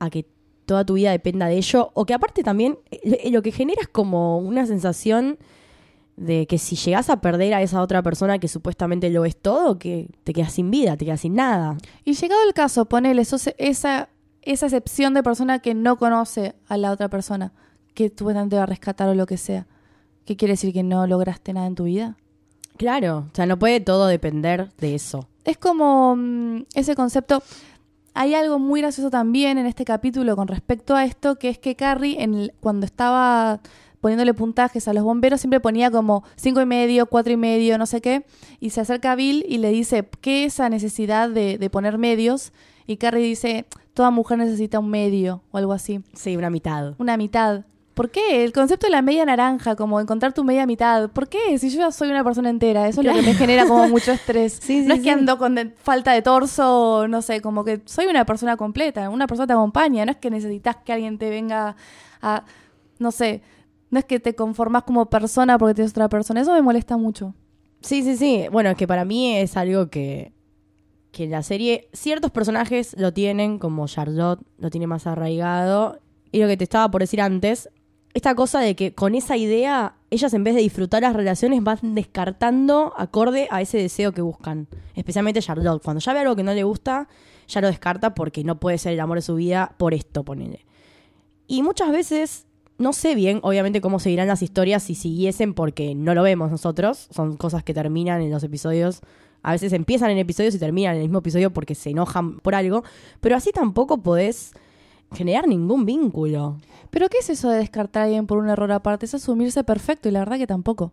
a 0.00 0.10
que 0.10 0.26
toda 0.64 0.84
tu 0.84 0.94
vida 0.94 1.10
dependa 1.10 1.46
de 1.46 1.56
ello, 1.56 1.90
o 1.94 2.06
que 2.06 2.14
aparte 2.14 2.42
también 2.42 2.78
eh, 2.90 3.30
lo 3.30 3.42
que 3.42 3.52
genera 3.52 3.82
es 3.82 3.88
como 3.88 4.38
una 4.38 4.66
sensación 4.66 5.38
de 6.16 6.46
que 6.46 6.58
si 6.58 6.76
llegas 6.76 7.10
a 7.10 7.20
perder 7.20 7.54
a 7.54 7.62
esa 7.62 7.82
otra 7.82 8.02
persona 8.02 8.38
que 8.38 8.48
supuestamente 8.48 9.10
lo 9.10 9.26
es 9.26 9.36
todo, 9.36 9.78
que 9.78 10.08
te 10.24 10.32
quedas 10.32 10.52
sin 10.52 10.70
vida, 10.70 10.96
te 10.96 11.04
quedas 11.04 11.20
sin 11.20 11.34
nada. 11.34 11.76
Y 12.04 12.14
llegado 12.14 12.42
el 12.46 12.54
caso, 12.54 12.86
ponele 12.86 13.22
esa, 13.22 13.52
esa 13.58 14.08
excepción 14.42 15.12
de 15.12 15.22
persona 15.22 15.58
que 15.58 15.74
no 15.74 15.98
conoce 15.98 16.54
a 16.68 16.78
la 16.78 16.92
otra 16.92 17.08
persona, 17.08 17.52
que 17.94 18.08
supuestamente 18.08 18.56
va 18.56 18.62
a 18.62 18.66
rescatar 18.66 19.08
o 19.08 19.14
lo 19.14 19.26
que 19.26 19.36
sea. 19.36 19.66
¿Qué 20.24 20.36
quiere 20.36 20.52
decir 20.52 20.72
que 20.72 20.82
no 20.82 21.06
lograste 21.06 21.52
nada 21.52 21.66
en 21.66 21.74
tu 21.74 21.84
vida? 21.84 22.16
Claro, 22.76 23.26
o 23.32 23.34
sea, 23.34 23.46
no 23.46 23.58
puede 23.58 23.80
todo 23.80 24.06
depender 24.06 24.70
de 24.78 24.94
eso. 24.94 25.28
Es 25.44 25.56
como 25.58 26.16
mm, 26.16 26.64
ese 26.74 26.94
concepto. 26.94 27.42
Hay 28.14 28.34
algo 28.34 28.58
muy 28.58 28.80
gracioso 28.80 29.10
también 29.10 29.58
en 29.58 29.66
este 29.66 29.84
capítulo 29.84 30.36
con 30.36 30.48
respecto 30.48 30.94
a 30.94 31.04
esto, 31.04 31.36
que 31.36 31.48
es 31.48 31.58
que 31.58 31.74
Carrie, 31.76 32.22
en 32.22 32.34
el- 32.34 32.52
cuando 32.60 32.86
estaba 32.86 33.60
poniéndole 34.00 34.34
puntajes 34.34 34.86
a 34.86 34.92
los 34.92 35.02
bomberos, 35.02 35.40
siempre 35.40 35.60
ponía 35.60 35.90
como 35.90 36.24
cinco 36.36 36.60
y 36.60 36.66
medio, 36.66 37.06
cuatro 37.06 37.32
y 37.32 37.36
medio, 37.36 37.78
no 37.78 37.86
sé 37.86 38.00
qué, 38.02 38.26
y 38.60 38.70
se 38.70 38.82
acerca 38.82 39.12
a 39.12 39.14
Bill 39.16 39.44
y 39.48 39.58
le 39.58 39.70
dice, 39.70 40.06
¿qué 40.20 40.44
es 40.44 40.54
esa 40.54 40.68
necesidad 40.68 41.30
de, 41.30 41.56
de 41.58 41.70
poner 41.70 41.96
medios? 41.96 42.52
Y 42.86 42.98
Carrie 42.98 43.24
dice, 43.24 43.64
toda 43.94 44.10
mujer 44.10 44.36
necesita 44.38 44.78
un 44.78 44.90
medio 44.90 45.40
o 45.52 45.56
algo 45.58 45.72
así, 45.72 46.00
Sí, 46.12 46.36
una 46.36 46.50
mitad. 46.50 46.94
una 46.98 47.16
mitad. 47.16 47.64
¿Por 47.94 48.10
qué? 48.10 48.44
El 48.44 48.52
concepto 48.52 48.86
de 48.88 48.90
la 48.90 49.02
media 49.02 49.24
naranja, 49.24 49.76
como 49.76 50.00
encontrar 50.00 50.32
tu 50.32 50.42
media 50.42 50.66
mitad. 50.66 51.10
¿Por 51.10 51.28
qué? 51.28 51.56
Si 51.58 51.70
yo 51.70 51.78
ya 51.78 51.92
soy 51.92 52.10
una 52.10 52.24
persona 52.24 52.50
entera, 52.50 52.88
eso 52.88 53.00
es 53.00 53.06
lo 53.06 53.12
que 53.14 53.22
me 53.22 53.34
genera 53.34 53.66
como 53.66 53.88
mucho 53.88 54.10
estrés. 54.12 54.54
Sí, 54.60 54.82
sí, 54.82 54.88
no 54.88 54.94
es 54.94 55.00
que 55.00 55.04
sí. 55.04 55.10
ando 55.10 55.38
con 55.38 55.54
de- 55.54 55.70
falta 55.70 56.12
de 56.12 56.20
torso, 56.22 57.06
no 57.08 57.22
sé, 57.22 57.40
como 57.40 57.64
que 57.64 57.82
soy 57.84 58.06
una 58.06 58.24
persona 58.26 58.56
completa, 58.56 59.08
una 59.10 59.26
persona 59.28 59.46
te 59.46 59.52
acompaña, 59.52 60.04
no 60.04 60.10
es 60.10 60.18
que 60.18 60.28
necesitas 60.30 60.76
que 60.84 60.92
alguien 60.92 61.18
te 61.18 61.30
venga 61.30 61.76
a, 62.20 62.44
no 62.98 63.12
sé, 63.12 63.42
no 63.90 64.00
es 64.00 64.04
que 64.04 64.18
te 64.18 64.34
conformas 64.34 64.82
como 64.82 65.06
persona 65.06 65.56
porque 65.56 65.74
tienes 65.74 65.92
otra 65.92 66.08
persona, 66.08 66.40
eso 66.40 66.52
me 66.52 66.62
molesta 66.62 66.96
mucho. 66.96 67.32
Sí, 67.80 68.02
sí, 68.02 68.16
sí. 68.16 68.46
Bueno, 68.50 68.70
es 68.70 68.76
que 68.76 68.88
para 68.88 69.04
mí 69.04 69.36
es 69.36 69.56
algo 69.56 69.88
que 69.88 70.32
que 71.12 71.28
la 71.28 71.44
serie 71.44 71.88
ciertos 71.92 72.32
personajes 72.32 72.96
lo 72.98 73.12
tienen, 73.12 73.60
como 73.60 73.86
Charlotte 73.86 74.40
lo 74.58 74.68
tiene 74.70 74.88
más 74.88 75.06
arraigado. 75.06 76.00
Y 76.32 76.40
lo 76.40 76.48
que 76.48 76.56
te 76.56 76.64
estaba 76.64 76.90
por 76.90 77.02
decir 77.02 77.20
antes, 77.20 77.68
esta 78.14 78.34
cosa 78.34 78.60
de 78.60 78.76
que 78.76 78.94
con 78.94 79.14
esa 79.14 79.36
idea, 79.36 79.96
ellas 80.10 80.32
en 80.34 80.44
vez 80.44 80.54
de 80.54 80.60
disfrutar 80.60 81.02
las 81.02 81.14
relaciones 81.14 81.62
van 81.62 81.94
descartando 81.94 82.94
acorde 82.96 83.48
a 83.50 83.60
ese 83.60 83.78
deseo 83.78 84.12
que 84.12 84.22
buscan. 84.22 84.68
Especialmente 84.94 85.42
Charlotte. 85.42 85.82
Cuando 85.82 86.00
ya 86.00 86.14
ve 86.14 86.20
algo 86.20 86.36
que 86.36 86.44
no 86.44 86.54
le 86.54 86.62
gusta, 86.62 87.08
ya 87.48 87.60
lo 87.60 87.66
descarta 87.66 88.14
porque 88.14 88.44
no 88.44 88.60
puede 88.60 88.78
ser 88.78 88.92
el 88.92 89.00
amor 89.00 89.18
de 89.18 89.22
su 89.22 89.34
vida 89.34 89.74
por 89.76 89.94
esto, 89.94 90.24
ponele. 90.24 90.64
Y 91.48 91.62
muchas 91.62 91.90
veces, 91.90 92.46
no 92.78 92.92
sé 92.92 93.14
bien, 93.14 93.40
obviamente, 93.42 93.80
cómo 93.80 93.98
seguirán 93.98 94.28
las 94.28 94.42
historias 94.42 94.84
si 94.84 94.94
siguiesen 94.94 95.52
porque 95.52 95.94
no 95.94 96.14
lo 96.14 96.22
vemos 96.22 96.50
nosotros. 96.50 97.08
Son 97.10 97.36
cosas 97.36 97.64
que 97.64 97.74
terminan 97.74 98.22
en 98.22 98.30
los 98.30 98.44
episodios 98.44 99.02
a 99.44 99.52
veces 99.52 99.74
empiezan 99.74 100.10
en 100.10 100.18
episodios 100.18 100.54
y 100.54 100.58
terminan 100.58 100.94
en 100.94 101.02
el 101.02 101.08
mismo 101.08 101.18
episodio 101.18 101.52
porque 101.52 101.74
se 101.74 101.90
enojan 101.90 102.38
por 102.40 102.54
algo, 102.54 102.82
pero 103.20 103.36
así 103.36 103.52
tampoco 103.52 103.98
podés 103.98 104.52
generar 105.12 105.46
ningún 105.46 105.84
vínculo. 105.84 106.56
Pero 106.94 107.08
¿qué 107.08 107.18
es 107.18 107.28
eso 107.28 107.50
de 107.50 107.58
descartar 107.58 108.02
a 108.02 108.04
alguien 108.04 108.28
por 108.28 108.38
un 108.38 108.48
error 108.48 108.70
aparte? 108.70 109.06
Es 109.06 109.14
asumirse 109.14 109.64
perfecto 109.64 110.08
y 110.08 110.12
la 110.12 110.20
verdad 110.20 110.38
que 110.38 110.46
tampoco. 110.46 110.92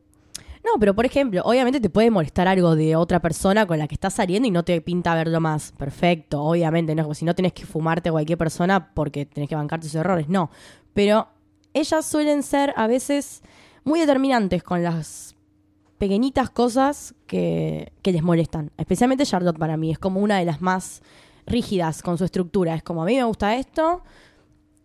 No, 0.66 0.80
pero 0.80 0.96
por 0.96 1.06
ejemplo, 1.06 1.44
obviamente 1.46 1.80
te 1.80 1.92
puede 1.92 2.10
molestar 2.10 2.48
algo 2.48 2.76
de 2.76 2.96
otra 2.96 3.20
persona 3.20 3.68
con 3.68 3.78
la 3.78 3.88
que 3.88 3.94
estás 3.94 4.16
saliendo 4.16 4.48
y 4.48 4.52
no 4.52 4.64
te 4.64 4.82
pinta 4.82 5.14
verlo 5.14 5.40
más. 5.40 5.74
Perfecto, 5.74 6.42
obviamente, 6.42 6.96
no, 6.96 7.14
si 7.14 7.24
no 7.24 7.36
tenés 7.36 7.54
que 7.54 7.68
fumarte 7.68 8.10
a 8.10 8.14
cualquier 8.14 8.40
persona 8.40 8.96
porque 8.96 9.28
tenés 9.28 9.48
que 9.48 9.54
bancar 9.54 9.80
tus 9.80 9.94
errores, 9.94 10.28
no. 10.28 10.50
Pero 10.96 11.28
ellas 11.72 12.04
suelen 12.04 12.42
ser 12.42 12.74
a 12.78 12.88
veces 12.88 13.44
muy 13.84 14.00
determinantes 14.00 14.64
con 14.64 14.82
las 14.82 15.36
pequeñitas 16.00 16.50
cosas 16.50 17.14
que, 17.28 17.92
les 18.04 18.24
molestan. 18.24 18.72
Especialmente 18.76 19.24
Charlotte 19.24 19.60
para 19.60 19.78
mí, 19.78 19.92
es 19.92 20.00
como 20.00 20.20
una 20.20 20.40
de 20.40 20.46
las 20.46 20.62
más 20.62 21.04
rígidas 21.46 22.02
con 22.02 22.18
su 22.18 22.26
estructura. 22.26 22.74
Es 22.74 22.82
como 22.82 23.04
a 23.04 23.06
mí 23.06 23.18
me 23.18 23.24
gusta 23.24 23.56
esto, 23.56 24.02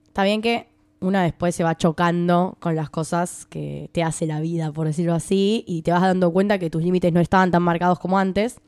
está 0.08 0.22
bien 0.22 0.42
que 0.42 0.75
una 1.00 1.22
después 1.22 1.54
se 1.54 1.64
va 1.64 1.76
chocando 1.76 2.56
con 2.60 2.74
las 2.74 2.90
cosas 2.90 3.46
que 3.46 3.90
te 3.92 4.02
hace 4.02 4.26
la 4.26 4.40
vida, 4.40 4.72
por 4.72 4.86
decirlo 4.86 5.14
así, 5.14 5.64
y 5.66 5.82
te 5.82 5.92
vas 5.92 6.02
dando 6.02 6.32
cuenta 6.32 6.58
que 6.58 6.70
tus 6.70 6.82
límites 6.82 7.12
no 7.12 7.20
estaban 7.20 7.50
tan 7.50 7.62
marcados 7.62 7.98
como 7.98 8.18
antes, 8.18 8.60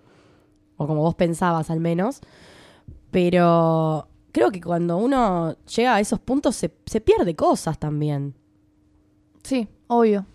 o 0.77 0.87
como 0.87 1.03
vos 1.03 1.15
pensabas 1.15 1.71
al 1.71 1.81
menos. 1.81 2.21
Pero 3.11 4.09
creo 4.33 4.51
que 4.51 4.61
cuando 4.61 4.99
uno 4.99 5.57
llega 5.75 5.95
a 5.95 6.01
esos 6.01 6.21
puntos 6.21 6.57
se, 6.57 6.75
se 6.87 7.01
pierde 7.01 7.35
cosas 7.35 7.79
también. 7.79 8.35
Sí, 9.43 9.69
obvio. 9.87 10.27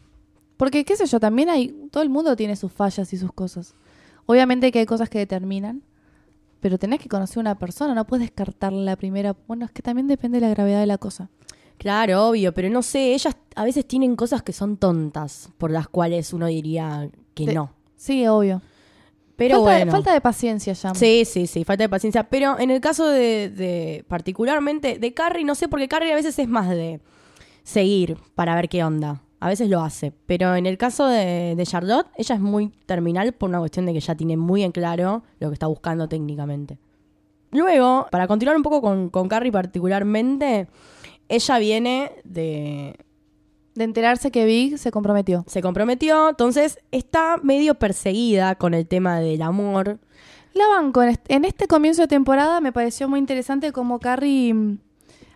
Porque, 0.58 0.86
qué 0.86 0.96
sé 0.96 1.06
yo, 1.06 1.20
también 1.20 1.50
hay. 1.50 1.70
Todo 1.92 2.04
el 2.04 2.10
mundo 2.10 2.36
tiene 2.36 2.56
sus 2.56 2.72
fallas 2.72 3.12
y 3.14 3.18
sus 3.18 3.32
cosas. 3.32 3.76
Obviamente 4.26 4.72
que 4.72 4.80
hay 4.80 4.86
cosas 4.86 5.10
que 5.10 5.20
determinan, 5.20 5.84
pero 6.60 6.78
tenés 6.78 7.00
que 7.02 7.10
conocer 7.10 7.40
a 7.40 7.42
una 7.42 7.60
persona, 7.60 7.94
no 7.94 8.08
puedes 8.08 8.26
descartar 8.28 8.72
la 8.72 8.96
primera. 8.96 9.36
Bueno, 9.48 9.66
es 9.66 9.72
que 9.72 9.82
también 9.82 10.08
depende 10.08 10.40
de 10.40 10.48
la 10.48 10.54
gravedad 10.54 10.80
de 10.80 10.86
la 10.86 10.98
cosa. 10.98 11.30
Claro, 11.78 12.30
obvio, 12.30 12.54
pero 12.54 12.70
no 12.70 12.82
sé, 12.82 13.14
ellas 13.14 13.36
a 13.56 13.64
veces 13.64 13.86
tienen 13.86 14.16
cosas 14.16 14.42
que 14.42 14.54
son 14.54 14.78
tontas, 14.78 15.50
por 15.58 15.72
las 15.72 15.88
cuales 15.88 16.34
uno 16.34 16.48
diría 16.48 17.10
que 17.34 17.54
no. 17.54 17.74
Sí, 17.96 18.26
obvio. 18.28 18.62
Pero 19.36 19.64
falta, 19.64 19.78
bueno. 19.78 19.92
falta 19.92 20.14
de 20.14 20.22
paciencia 20.22 20.74
ya. 20.74 20.94
Sí, 20.94 21.26
sí, 21.26 21.48
sí, 21.48 21.64
falta 21.64 21.84
de 21.84 21.90
paciencia. 21.90 22.24
Pero 22.30 22.60
en 22.60 22.70
el 22.70 22.80
caso 22.80 23.08
de, 23.08 23.50
de, 23.50 24.06
particularmente 24.08 25.00
de 25.00 25.14
Carrie, 25.14 25.44
no 25.44 25.56
sé, 25.56 25.68
porque 25.68 25.88
Carrie 25.88 26.14
a 26.14 26.16
veces 26.16 26.38
es 26.38 26.48
más 26.48 26.70
de 26.70 27.02
seguir 27.64 28.18
para 28.36 28.56
ver 28.56 28.70
qué 28.70 28.84
onda 28.84 29.22
a 29.44 29.50
veces 29.50 29.70
lo 29.70 29.82
hace. 29.82 30.14
Pero 30.26 30.56
en 30.56 30.66
el 30.66 30.78
caso 30.78 31.06
de, 31.06 31.62
Charlotte, 31.66 32.08
ella 32.16 32.36
es 32.36 32.42
muy 32.42 32.70
terminal 32.86 33.34
por 33.34 33.50
una 33.50 33.60
cuestión 33.60 33.86
de 33.86 33.92
que 33.92 34.00
ya 34.00 34.16
tiene 34.16 34.38
muy 34.38 34.64
en 34.64 34.72
claro 34.72 35.24
lo 35.40 35.50
que 35.50 35.54
está 35.54 35.68
buscando 35.68 36.08
técnicamente. 36.08 36.78
Luego, 37.52 38.08
para 38.10 38.26
continuar 38.26 38.56
un 38.56 38.64
poco 38.64 38.82
con, 38.82 39.10
con 39.10 39.28
Carrie 39.28 39.52
particularmente, 39.52 40.70
ella 41.30 41.58
viene 41.60 42.12
de... 42.24 42.98
De 43.76 43.86
enterarse 43.86 44.30
que 44.30 44.46
Big 44.46 44.78
se 44.78 44.92
comprometió. 44.92 45.44
Se 45.48 45.64
comprometió, 45.64 46.30
entonces 46.30 46.78
está 46.92 47.38
medio 47.42 47.74
perseguida 47.74 48.54
con 48.54 48.76
el 48.76 48.86
tema 48.86 49.20
del 49.20 49.42
amor. 49.42 49.98
La 50.54 50.68
banco, 50.68 51.02
en 51.02 51.46
este 51.46 51.68
comienzo 51.68 52.04
de 52.04 52.08
temporada 52.08 52.62
me 52.62 52.72
pareció 52.72 53.10
muy 53.10 53.18
interesante 53.18 53.72
como 53.72 53.98
Carrie 53.98 54.54
mm, 54.54 54.78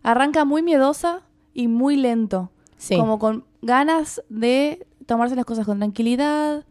arranca 0.03 0.45
muy 0.45 0.61
miedosa 0.61 1.23
y 1.55 1.67
muy 1.67 1.95
lento. 1.95 2.51
Como 2.95 3.17
con 3.17 3.43
ganas 3.63 4.21
de 4.29 4.85
tomarse 5.07 5.35
las 5.35 5.45
cosas 5.45 5.65
con 5.65 5.79
tranquilidad. 5.79 6.63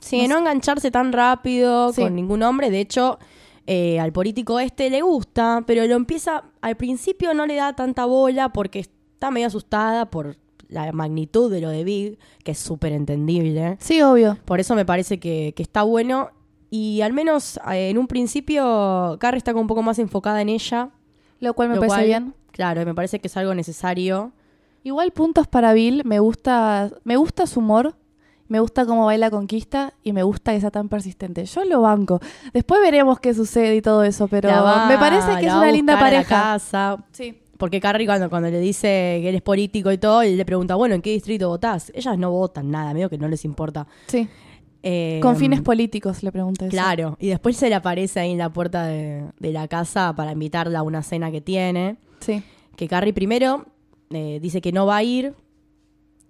Sí, 0.00 0.28
no, 0.28 0.34
no 0.34 0.40
engancharse 0.40 0.90
tan 0.90 1.14
rápido 1.14 1.92
con 1.94 2.14
ningún 2.14 2.42
hombre. 2.42 2.70
De 2.70 2.80
hecho, 2.80 3.18
eh, 3.66 3.98
al 3.98 4.12
político 4.12 4.60
este 4.60 4.90
le 4.90 5.02
gusta, 5.02 5.64
pero 5.66 5.86
lo 5.86 5.94
empieza, 5.94 6.44
al 6.60 6.76
principio 6.76 7.34
no 7.34 7.46
le 7.46 7.56
da 7.56 7.74
tanta 7.74 8.04
bola 8.04 8.52
porque 8.52 8.78
está 8.78 9.30
medio 9.30 9.48
asustada 9.48 10.10
por 10.10 10.36
la 10.68 10.92
magnitud 10.92 11.50
de 11.50 11.60
lo 11.60 11.70
de 11.70 11.84
Big, 11.84 12.18
que 12.44 12.52
es 12.52 12.58
súper 12.58 12.92
entendible. 12.92 13.76
Sí, 13.80 14.02
obvio. 14.02 14.38
Por 14.44 14.60
eso 14.60 14.74
me 14.74 14.84
parece 14.84 15.18
que, 15.18 15.54
está 15.56 15.82
bueno. 15.82 16.30
Y 16.70 17.00
al 17.00 17.12
menos 17.12 17.58
eh, 17.70 17.90
en 17.90 17.98
un 17.98 18.06
principio, 18.06 19.16
Carrie 19.20 19.38
está 19.38 19.54
un 19.54 19.66
poco 19.66 19.82
más 19.82 19.98
enfocada 19.98 20.40
en 20.42 20.48
ella. 20.48 20.90
Lo 21.40 21.54
cual 21.54 21.68
me 21.68 21.78
parece 21.78 22.06
bien. 22.06 22.34
Claro, 22.52 22.84
me 22.84 22.94
parece 22.94 23.20
que 23.20 23.28
es 23.28 23.36
algo 23.36 23.54
necesario. 23.54 24.32
Igual 24.82 25.10
puntos 25.12 25.46
para 25.46 25.72
Bill, 25.72 26.02
me 26.04 26.20
gusta, 26.20 26.90
me 27.04 27.16
gusta 27.16 27.46
su 27.46 27.60
humor, 27.60 27.96
me 28.48 28.60
gusta 28.60 28.86
cómo 28.86 29.06
baila 29.06 29.30
conquista 29.30 29.92
y 30.02 30.12
me 30.12 30.22
gusta 30.22 30.52
que 30.52 30.60
sea 30.60 30.70
tan 30.70 30.88
persistente. 30.88 31.44
Yo 31.44 31.64
lo 31.64 31.80
banco. 31.80 32.20
Después 32.52 32.80
veremos 32.80 33.20
qué 33.20 33.34
sucede 33.34 33.76
y 33.76 33.82
todo 33.82 34.02
eso, 34.04 34.28
pero 34.28 34.48
me 34.88 34.98
parece 34.98 35.36
que 35.40 35.46
es 35.46 35.52
una 35.52 35.70
linda 35.72 35.98
pareja. 35.98 36.24
casa. 36.28 37.04
Sí. 37.12 37.38
Porque 37.58 37.80
Carrie 37.80 38.06
cuando, 38.06 38.28
cuando 38.28 38.50
le 38.50 38.60
dice 38.60 39.18
que 39.22 39.30
él 39.30 39.34
es 39.34 39.42
político 39.42 39.90
y 39.90 39.96
todo, 39.98 40.22
y 40.22 40.36
le 40.36 40.44
pregunta, 40.44 40.74
bueno, 40.74 40.94
¿en 40.94 41.00
qué 41.00 41.10
distrito 41.10 41.48
votás? 41.48 41.90
Ellas 41.94 42.18
no 42.18 42.30
votan 42.30 42.70
nada, 42.70 42.92
medio 42.92 43.08
que 43.08 43.16
no 43.16 43.28
les 43.28 43.46
importa. 43.46 43.86
Sí. 44.08 44.28
Eh, 44.82 45.20
Con 45.22 45.36
fines 45.36 45.62
políticos, 45.62 46.22
le 46.22 46.30
pregunta 46.30 46.66
eso. 46.66 46.70
Claro, 46.70 47.16
y 47.18 47.28
después 47.28 47.56
se 47.56 47.68
le 47.70 47.74
aparece 47.74 48.20
ahí 48.20 48.32
en 48.32 48.38
la 48.38 48.50
puerta 48.52 48.84
de, 48.86 49.24
de 49.40 49.52
la 49.52 49.66
casa 49.68 50.14
para 50.14 50.32
invitarla 50.32 50.80
a 50.80 50.82
una 50.82 51.02
cena 51.02 51.30
que 51.30 51.40
tiene. 51.40 51.96
Sí. 52.20 52.42
Que 52.76 52.86
Carrie 52.88 53.14
primero 53.14 53.64
eh, 54.10 54.38
dice 54.40 54.60
que 54.60 54.70
no 54.70 54.84
va 54.86 54.96
a 54.98 55.02
ir 55.02 55.34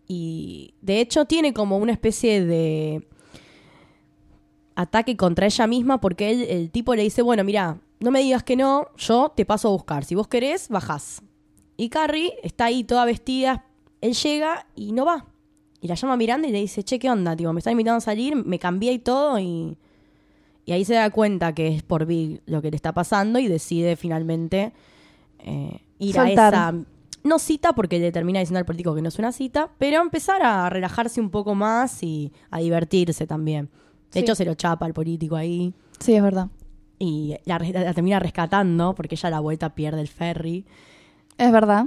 y 0.08 0.74
de 0.80 1.00
hecho 1.00 1.24
tiene 1.24 1.52
como 1.52 1.78
una 1.78 1.92
especie 1.92 2.44
de 2.44 3.06
ataque 4.74 5.16
contra 5.16 5.46
ella 5.46 5.66
misma 5.66 6.00
porque 6.00 6.30
él, 6.30 6.42
el 6.48 6.70
tipo 6.70 6.94
le 6.94 7.02
dice, 7.02 7.22
bueno, 7.22 7.44
mira, 7.44 7.78
no 8.00 8.10
me 8.10 8.20
digas 8.20 8.42
que 8.42 8.56
no, 8.56 8.88
yo 8.96 9.32
te 9.34 9.44
paso 9.44 9.68
a 9.68 9.72
buscar, 9.72 10.04
si 10.04 10.14
vos 10.14 10.28
querés, 10.28 10.68
bajás. 10.68 11.22
Y 11.76 11.88
Carrie 11.88 12.34
está 12.42 12.66
ahí 12.66 12.84
toda 12.84 13.04
vestida, 13.04 13.66
él 14.00 14.14
llega 14.14 14.66
y 14.74 14.92
no 14.92 15.04
va. 15.04 15.26
Y 15.80 15.88
la 15.88 15.94
llama 15.94 16.16
Miranda 16.16 16.48
y 16.48 16.52
le 16.52 16.60
dice, 16.60 16.82
che, 16.82 16.98
¿qué 16.98 17.10
onda? 17.10 17.36
Tipo, 17.36 17.52
me 17.52 17.60
está 17.60 17.70
invitando 17.70 17.98
a 17.98 18.00
salir, 18.00 18.36
me 18.36 18.58
cambié 18.58 18.92
y 18.92 18.98
todo 18.98 19.38
y... 19.38 19.76
Y 20.68 20.72
ahí 20.72 20.84
se 20.84 20.94
da 20.94 21.10
cuenta 21.10 21.54
que 21.54 21.68
es 21.68 21.84
por 21.84 22.06
Big 22.06 22.42
lo 22.46 22.60
que 22.60 22.72
le 22.72 22.76
está 22.76 22.92
pasando 22.92 23.38
y 23.38 23.46
decide 23.46 23.94
finalmente 23.94 24.72
eh, 25.38 25.78
ir 26.00 26.18
a 26.18 26.28
esa 26.28 26.74
no 27.26 27.38
cita 27.38 27.72
porque 27.74 27.98
le 27.98 28.12
termina 28.12 28.40
diciendo 28.40 28.58
al 28.58 28.64
político 28.64 28.94
que 28.94 29.02
no 29.02 29.08
es 29.08 29.18
una 29.18 29.32
cita, 29.32 29.70
pero 29.78 30.00
empezar 30.00 30.42
a 30.42 30.68
relajarse 30.70 31.20
un 31.20 31.30
poco 31.30 31.54
más 31.54 32.02
y 32.02 32.32
a 32.50 32.58
divertirse 32.58 33.26
también. 33.26 33.70
De 34.12 34.20
hecho, 34.20 34.34
se 34.34 34.44
lo 34.44 34.54
chapa 34.54 34.86
al 34.86 34.94
político 34.94 35.36
ahí. 35.36 35.74
Sí, 36.00 36.14
es 36.14 36.22
verdad. 36.22 36.48
Y 36.98 37.36
la, 37.44 37.58
termina 37.92 38.18
rescatando 38.18 38.94
porque 38.94 39.14
ella 39.14 39.26
a 39.28 39.30
la 39.30 39.40
vuelta 39.40 39.74
pierde 39.74 40.00
el 40.00 40.08
ferry. 40.08 40.64
Es 41.36 41.52
verdad. 41.52 41.86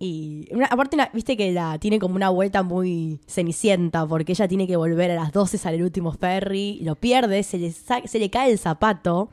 Y 0.00 0.48
aparte, 0.70 0.96
viste 1.12 1.36
que 1.36 1.52
la 1.52 1.78
tiene 1.78 1.98
como 1.98 2.14
una 2.14 2.30
vuelta 2.30 2.62
muy 2.62 3.20
cenicienta 3.26 4.06
porque 4.06 4.32
ella 4.32 4.46
tiene 4.46 4.66
que 4.66 4.76
volver 4.76 5.10
a 5.10 5.14
las 5.16 5.32
12 5.32 5.68
al 5.68 5.82
último 5.82 6.12
ferry, 6.12 6.78
y 6.80 6.84
lo 6.84 6.94
pierde, 6.94 7.42
se 7.42 7.58
le, 7.58 7.72
se 7.72 8.18
le 8.18 8.30
cae 8.30 8.52
el 8.52 8.58
zapato 8.58 9.28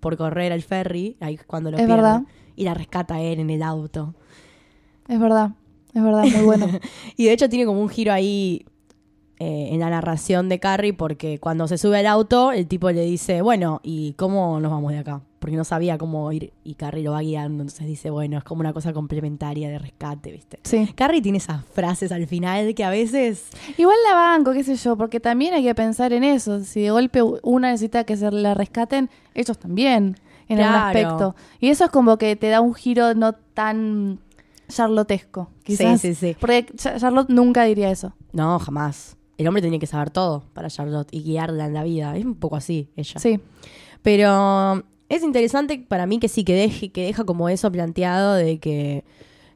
por 0.00 0.16
correr 0.16 0.52
al 0.52 0.62
ferry, 0.62 1.16
ahí 1.20 1.38
cuando 1.46 1.70
lo 1.70 1.76
es 1.76 1.84
pierde. 1.84 2.02
Verdad. 2.02 2.22
Y 2.56 2.64
la 2.64 2.74
rescata 2.74 3.20
él 3.20 3.38
en 3.38 3.50
el 3.50 3.62
auto. 3.62 4.14
Es 5.08 5.18
verdad, 5.18 5.52
es 5.94 6.02
verdad, 6.02 6.24
muy 6.24 6.44
bueno. 6.44 6.66
y 7.16 7.24
de 7.24 7.32
hecho 7.32 7.48
tiene 7.48 7.64
como 7.64 7.80
un 7.80 7.88
giro 7.88 8.12
ahí 8.12 8.64
eh, 9.40 9.68
en 9.70 9.78
la 9.78 9.88
narración 9.88 10.48
de 10.48 10.58
Carrie 10.58 10.92
porque 10.92 11.38
cuando 11.38 11.68
se 11.68 11.78
sube 11.78 11.98
al 11.98 12.06
auto 12.06 12.50
el 12.50 12.66
tipo 12.66 12.90
le 12.90 13.02
dice, 13.02 13.40
bueno, 13.40 13.80
¿y 13.84 14.14
cómo 14.14 14.58
nos 14.58 14.72
vamos 14.72 14.90
de 14.90 14.98
acá? 14.98 15.20
Porque 15.38 15.56
no 15.56 15.62
sabía 15.62 15.96
cómo 15.96 16.32
ir 16.32 16.52
y 16.64 16.74
Carrie 16.74 17.04
lo 17.04 17.12
va 17.12 17.20
guiando, 17.20 17.62
entonces 17.62 17.86
dice, 17.86 18.10
bueno, 18.10 18.36
es 18.36 18.42
como 18.42 18.60
una 18.60 18.72
cosa 18.72 18.92
complementaria 18.92 19.68
de 19.68 19.78
rescate, 19.78 20.32
¿viste? 20.32 20.58
Sí. 20.64 20.92
Carrie 20.96 21.22
tiene 21.22 21.38
esas 21.38 21.64
frases 21.64 22.10
al 22.10 22.26
final 22.26 22.74
que 22.74 22.82
a 22.82 22.90
veces... 22.90 23.46
Igual 23.76 23.96
la 24.08 24.16
banco, 24.16 24.52
qué 24.52 24.64
sé 24.64 24.74
yo, 24.74 24.96
porque 24.96 25.20
también 25.20 25.54
hay 25.54 25.62
que 25.62 25.74
pensar 25.76 26.12
en 26.12 26.24
eso. 26.24 26.64
Si 26.64 26.82
de 26.82 26.90
golpe 26.90 27.22
una 27.22 27.70
necesita 27.70 28.02
que 28.02 28.16
se 28.16 28.32
la 28.32 28.54
rescaten, 28.54 29.08
ellos 29.34 29.56
también, 29.56 30.16
en 30.48 30.58
el 30.58 30.64
aspecto. 30.64 31.36
Y 31.60 31.68
eso 31.68 31.84
es 31.84 31.90
como 31.90 32.18
que 32.18 32.34
te 32.34 32.48
da 32.48 32.60
un 32.60 32.74
giro 32.74 33.14
no 33.14 33.34
tan 33.34 34.18
charlotesco, 34.68 35.50
quizás. 35.62 36.00
Sí, 36.00 36.14
sí, 36.14 36.32
sí. 36.32 36.36
Porque 36.38 36.66
Charlotte 36.76 37.30
nunca 37.30 37.64
diría 37.64 37.90
eso. 37.90 38.14
No, 38.32 38.58
jamás. 38.58 39.16
El 39.36 39.46
hombre 39.46 39.62
tiene 39.62 39.78
que 39.78 39.86
saber 39.86 40.10
todo 40.10 40.44
para 40.52 40.68
Charlotte 40.68 41.08
y 41.12 41.22
guiarla 41.22 41.66
en 41.66 41.74
la 41.74 41.84
vida. 41.84 42.16
Es 42.16 42.24
un 42.24 42.34
poco 42.34 42.56
así, 42.56 42.90
ella. 42.96 43.20
Sí. 43.20 43.40
Pero 44.02 44.84
es 45.08 45.22
interesante 45.22 45.78
para 45.78 46.06
mí 46.06 46.18
que 46.18 46.28
sí, 46.28 46.44
que, 46.44 46.54
deje, 46.54 46.90
que 46.90 47.04
deja 47.04 47.24
como 47.24 47.48
eso 47.48 47.70
planteado 47.70 48.34
de 48.34 48.58
que 48.58 49.04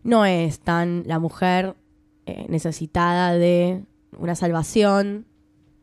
no 0.03 0.25
es 0.25 0.61
tan 0.61 1.05
la 1.07 1.19
mujer 1.19 1.77
eh, 2.27 2.47
necesitada 2.49 3.35
de 3.35 3.85
una 4.19 4.35
salvación 4.35 5.27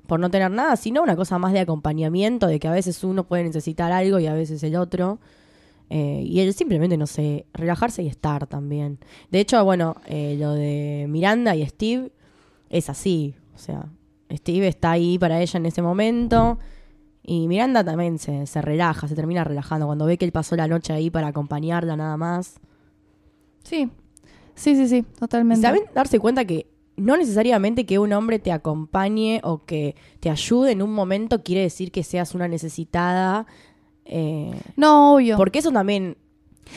por 0.07 0.19
no 0.19 0.31
tener 0.31 0.49
nada, 0.49 0.75
sino 0.75 1.03
una 1.03 1.15
cosa 1.15 1.37
más 1.37 1.53
de 1.53 1.59
acompañamiento, 1.59 2.47
de 2.47 2.59
que 2.59 2.67
a 2.67 2.71
veces 2.71 3.03
uno 3.03 3.25
puede 3.25 3.43
necesitar 3.43 3.91
algo 3.91 4.19
y 4.19 4.27
a 4.27 4.33
veces 4.33 4.63
el 4.63 4.75
otro. 4.75 5.19
Eh, 5.89 6.23
y 6.25 6.39
él 6.39 6.53
simplemente, 6.53 6.97
no 6.97 7.07
sé, 7.07 7.45
relajarse 7.53 8.03
y 8.03 8.07
estar 8.07 8.47
también. 8.47 8.99
De 9.31 9.39
hecho, 9.39 9.63
bueno, 9.65 9.95
eh, 10.05 10.35
lo 10.39 10.53
de 10.53 11.07
Miranda 11.09 11.55
y 11.55 11.65
Steve 11.65 12.11
es 12.69 12.89
así. 12.89 13.35
O 13.55 13.57
sea, 13.57 13.89
Steve 14.31 14.67
está 14.67 14.91
ahí 14.91 15.17
para 15.17 15.41
ella 15.41 15.57
en 15.57 15.65
ese 15.65 15.81
momento. 15.81 16.59
Y 17.23 17.47
Miranda 17.47 17.83
también 17.83 18.19
se, 18.19 18.45
se 18.45 18.61
relaja, 18.61 19.07
se 19.07 19.15
termina 19.15 19.43
relajando 19.43 19.85
cuando 19.87 20.05
ve 20.05 20.17
que 20.17 20.25
él 20.25 20.31
pasó 20.31 20.55
la 20.55 20.67
noche 20.67 20.93
ahí 20.93 21.09
para 21.09 21.27
acompañarla 21.27 21.95
nada 21.95 22.17
más. 22.17 22.59
Sí, 23.63 23.89
sí, 24.55 24.75
sí, 24.75 24.87
sí, 24.87 25.05
totalmente. 25.19 25.59
Y 25.59 25.63
también 25.63 25.85
darse 25.93 26.19
cuenta 26.19 26.45
que 26.45 26.67
no 26.99 27.17
necesariamente 27.17 27.85
que 27.85 27.99
un 27.99 28.13
hombre 28.13 28.39
te 28.39 28.51
acompañe 28.51 29.41
o 29.43 29.65
que 29.65 29.95
te 30.19 30.29
ayude 30.29 30.71
en 30.71 30.81
un 30.81 30.93
momento 30.93 31.43
quiere 31.43 31.61
decir 31.61 31.91
que 31.91 32.03
seas 32.03 32.35
una 32.35 32.47
necesitada. 32.47 33.47
Eh, 34.09 34.51
No, 34.75 35.13
obvio. 35.15 35.37
porque 35.37 35.59
eso 35.59 35.71
también 35.71 36.17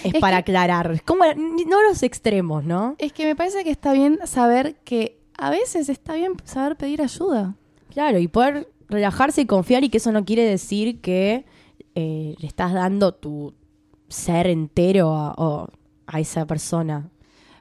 es, 0.04 0.14
Es 0.14 0.20
para 0.20 0.36
que- 0.38 0.52
aclarar. 0.52 1.02
Como 1.04 1.24
no 1.66 1.82
los 1.82 2.02
extremos, 2.02 2.64
¿no? 2.64 2.94
Es 2.98 3.12
que 3.12 3.24
me 3.24 3.34
parece 3.36 3.64
que 3.64 3.70
está 3.70 3.92
bien 3.92 4.18
saber 4.24 4.76
que 4.84 5.18
a 5.36 5.50
veces 5.50 5.88
está 5.88 6.14
bien 6.14 6.32
saber 6.44 6.76
pedir 6.76 7.02
ayuda. 7.02 7.56
Claro, 7.92 8.18
y 8.18 8.28
poder 8.28 8.70
relajarse 8.88 9.40
y 9.42 9.46
confiar 9.46 9.82
y 9.84 9.88
que 9.88 9.96
eso 9.98 10.12
no 10.12 10.24
quiere 10.24 10.44
decir 10.44 11.00
que 11.00 11.44
eh, 11.94 12.34
le 12.38 12.46
estás 12.46 12.72
dando 12.72 13.12
tu 13.12 13.54
ser 14.08 14.46
entero 14.46 15.14
a, 15.14 15.32
o- 15.36 15.68
a 16.06 16.20
esa 16.20 16.46
persona. 16.46 17.08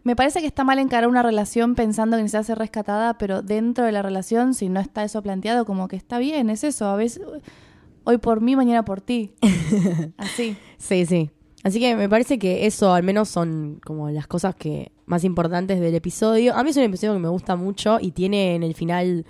Me 0.04 0.16
parece 0.16 0.42
que 0.42 0.48
está 0.48 0.64
mal 0.64 0.80
encarar 0.80 1.08
una 1.10 1.22
relación 1.22 1.76
pensando 1.76 2.18
que 2.18 2.24
necesita 2.24 2.44
ser 2.44 2.58
rescatada, 2.58 3.18
pero 3.18 3.42
dentro 3.44 3.86
de 3.86 3.92
la 3.92 4.02
relación, 4.02 4.54
si 4.56 4.68
no 4.68 4.80
está 4.80 5.04
eso 5.04 5.22
planteado, 5.22 5.64
como 5.66 5.88
que 5.88 5.96
está 5.96 6.18
bien, 6.18 6.50
es 6.50 6.64
eso. 6.64 6.86
A 6.88 6.96
veces, 6.96 7.22
hoy 8.04 8.18
por 8.18 8.42
mí, 8.42 8.56
mañana 8.56 8.84
por 8.84 9.02
ti. 9.02 9.34
Así. 10.18 10.56
Sí, 10.78 11.06
sí. 11.06 11.30
Así 11.64 11.80
que 11.80 11.96
me 11.96 12.10
parece 12.10 12.40
que 12.40 12.66
eso 12.66 12.94
al 12.94 13.04
menos 13.04 13.30
son 13.30 13.80
como 13.86 14.10
las 14.10 14.28
cosas 14.28 14.56
que 14.56 14.92
más 15.06 15.24
importantes 15.24 15.80
del 15.80 15.94
episodio. 15.94 16.56
A 16.56 16.64
mí 16.64 16.72
es 16.72 16.78
un 16.78 16.84
episodio 16.84 17.14
que 17.14 17.20
me 17.20 17.30
gusta 17.30 17.56
mucho 17.56 18.00
y 18.02 18.12
tiene 18.12 18.56
en 18.56 18.64
el 18.64 18.74
final 18.74 19.26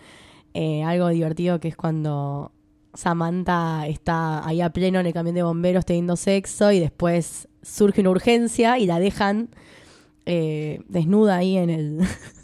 eh, 0.54 0.84
algo 0.84 1.10
divertido 1.10 1.60
que 1.60 1.68
es 1.68 1.76
cuando 1.76 2.52
Samantha 2.94 3.88
está 3.88 4.48
ahí 4.48 4.62
a 4.62 4.70
pleno 4.70 5.00
en 5.00 5.08
el 5.08 5.14
camión 5.14 5.36
de 5.36 5.44
bomberos 5.44 5.86
teniendo 5.86 6.16
sexo 6.16 6.72
y 6.72 6.80
después 6.80 7.50
surge 7.62 8.02
una 8.02 8.12
urgencia 8.12 8.80
y 8.80 8.86
la 8.86 9.00
dejan 9.00 9.50
eh, 10.26 10.82
desnuda 10.88 11.38
ahí 11.38 11.58
en 11.58 11.70
el... 11.70 12.02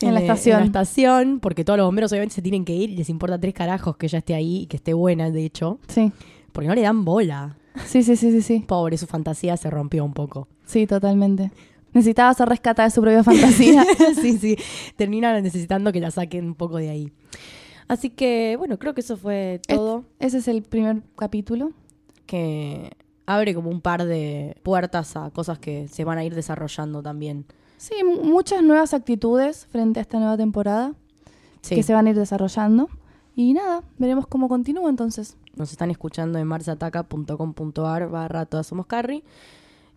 En 0.00 0.14
la 0.14 0.20
estación. 0.20 0.56
En 0.56 0.60
la 0.60 0.66
estación, 0.66 1.40
porque 1.40 1.64
todos 1.64 1.78
los 1.78 1.86
bomberos 1.86 2.12
obviamente 2.12 2.34
se 2.34 2.42
tienen 2.42 2.64
que 2.64 2.74
ir 2.74 2.90
y 2.90 2.96
les 2.96 3.08
importa 3.08 3.38
tres 3.40 3.54
carajos 3.54 3.96
que 3.96 4.06
ella 4.06 4.18
esté 4.18 4.34
ahí 4.34 4.62
y 4.62 4.66
que 4.66 4.76
esté 4.76 4.92
buena, 4.94 5.30
de 5.30 5.44
hecho, 5.44 5.78
Sí. 5.88 6.12
porque 6.52 6.68
no 6.68 6.74
le 6.74 6.82
dan 6.82 7.04
bola. 7.04 7.56
Sí, 7.86 8.02
sí, 8.02 8.16
sí, 8.16 8.30
sí, 8.32 8.42
sí. 8.42 8.64
Pobre, 8.66 8.96
su 8.98 9.06
fantasía 9.06 9.56
se 9.56 9.70
rompió 9.70 10.04
un 10.04 10.12
poco. 10.14 10.48
Sí, 10.66 10.86
totalmente. 10.86 11.50
Necesitaba 11.92 12.32
ser 12.34 12.48
rescatada 12.48 12.88
de 12.88 12.94
su 12.94 13.00
propia 13.00 13.22
fantasía. 13.24 13.86
sí, 14.20 14.36
sí. 14.38 14.56
Termina 14.96 15.40
necesitando 15.40 15.92
que 15.92 16.00
la 16.00 16.10
saquen 16.10 16.44
un 16.46 16.54
poco 16.54 16.76
de 16.78 16.90
ahí. 16.90 17.12
Así 17.88 18.10
que, 18.10 18.56
bueno, 18.58 18.78
creo 18.78 18.94
que 18.94 19.00
eso 19.00 19.16
fue 19.16 19.60
todo. 19.66 20.04
Ese 20.18 20.38
es 20.38 20.48
el 20.48 20.62
primer 20.62 21.02
capítulo. 21.16 21.70
Que 22.26 22.90
abre 23.26 23.54
como 23.54 23.70
un 23.70 23.80
par 23.80 24.04
de 24.04 24.56
puertas 24.62 25.16
a 25.16 25.30
cosas 25.30 25.58
que 25.58 25.88
se 25.88 26.04
van 26.04 26.18
a 26.18 26.24
ir 26.24 26.34
desarrollando 26.34 27.02
también. 27.02 27.44
Sí, 27.76 27.94
mu- 28.04 28.22
muchas 28.24 28.62
nuevas 28.62 28.94
actitudes 28.94 29.66
frente 29.66 30.00
a 30.00 30.02
esta 30.02 30.18
nueva 30.18 30.36
temporada 30.36 30.94
Sí. 31.62 31.74
que 31.74 31.82
se 31.82 31.92
van 31.94 32.06
a 32.06 32.10
ir 32.10 32.16
desarrollando. 32.16 32.88
Y 33.34 33.52
nada, 33.52 33.82
veremos 33.98 34.26
cómo 34.26 34.48
continúa 34.48 34.88
entonces. 34.88 35.36
Nos 35.56 35.70
están 35.72 35.90
escuchando 35.90 36.38
en 36.38 36.46
marsataca.com.ar 36.46 38.08
barra 38.08 38.46
todas 38.46 38.66
somos 38.66 38.86
Carrie. 38.86 39.24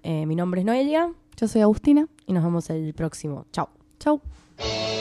Eh, 0.04 0.26
mi 0.26 0.36
nombre 0.36 0.62
es 0.62 0.66
Noelia 0.66 1.12
Yo 1.38 1.48
soy 1.48 1.62
Agustina. 1.62 2.08
y 2.26 2.34
nos 2.34 2.44
vemos 2.44 2.70
el 2.70 2.94
próximo. 2.94 3.46
Chao. 3.52 3.70
Chau. 4.00 4.22
Thank 4.58 4.99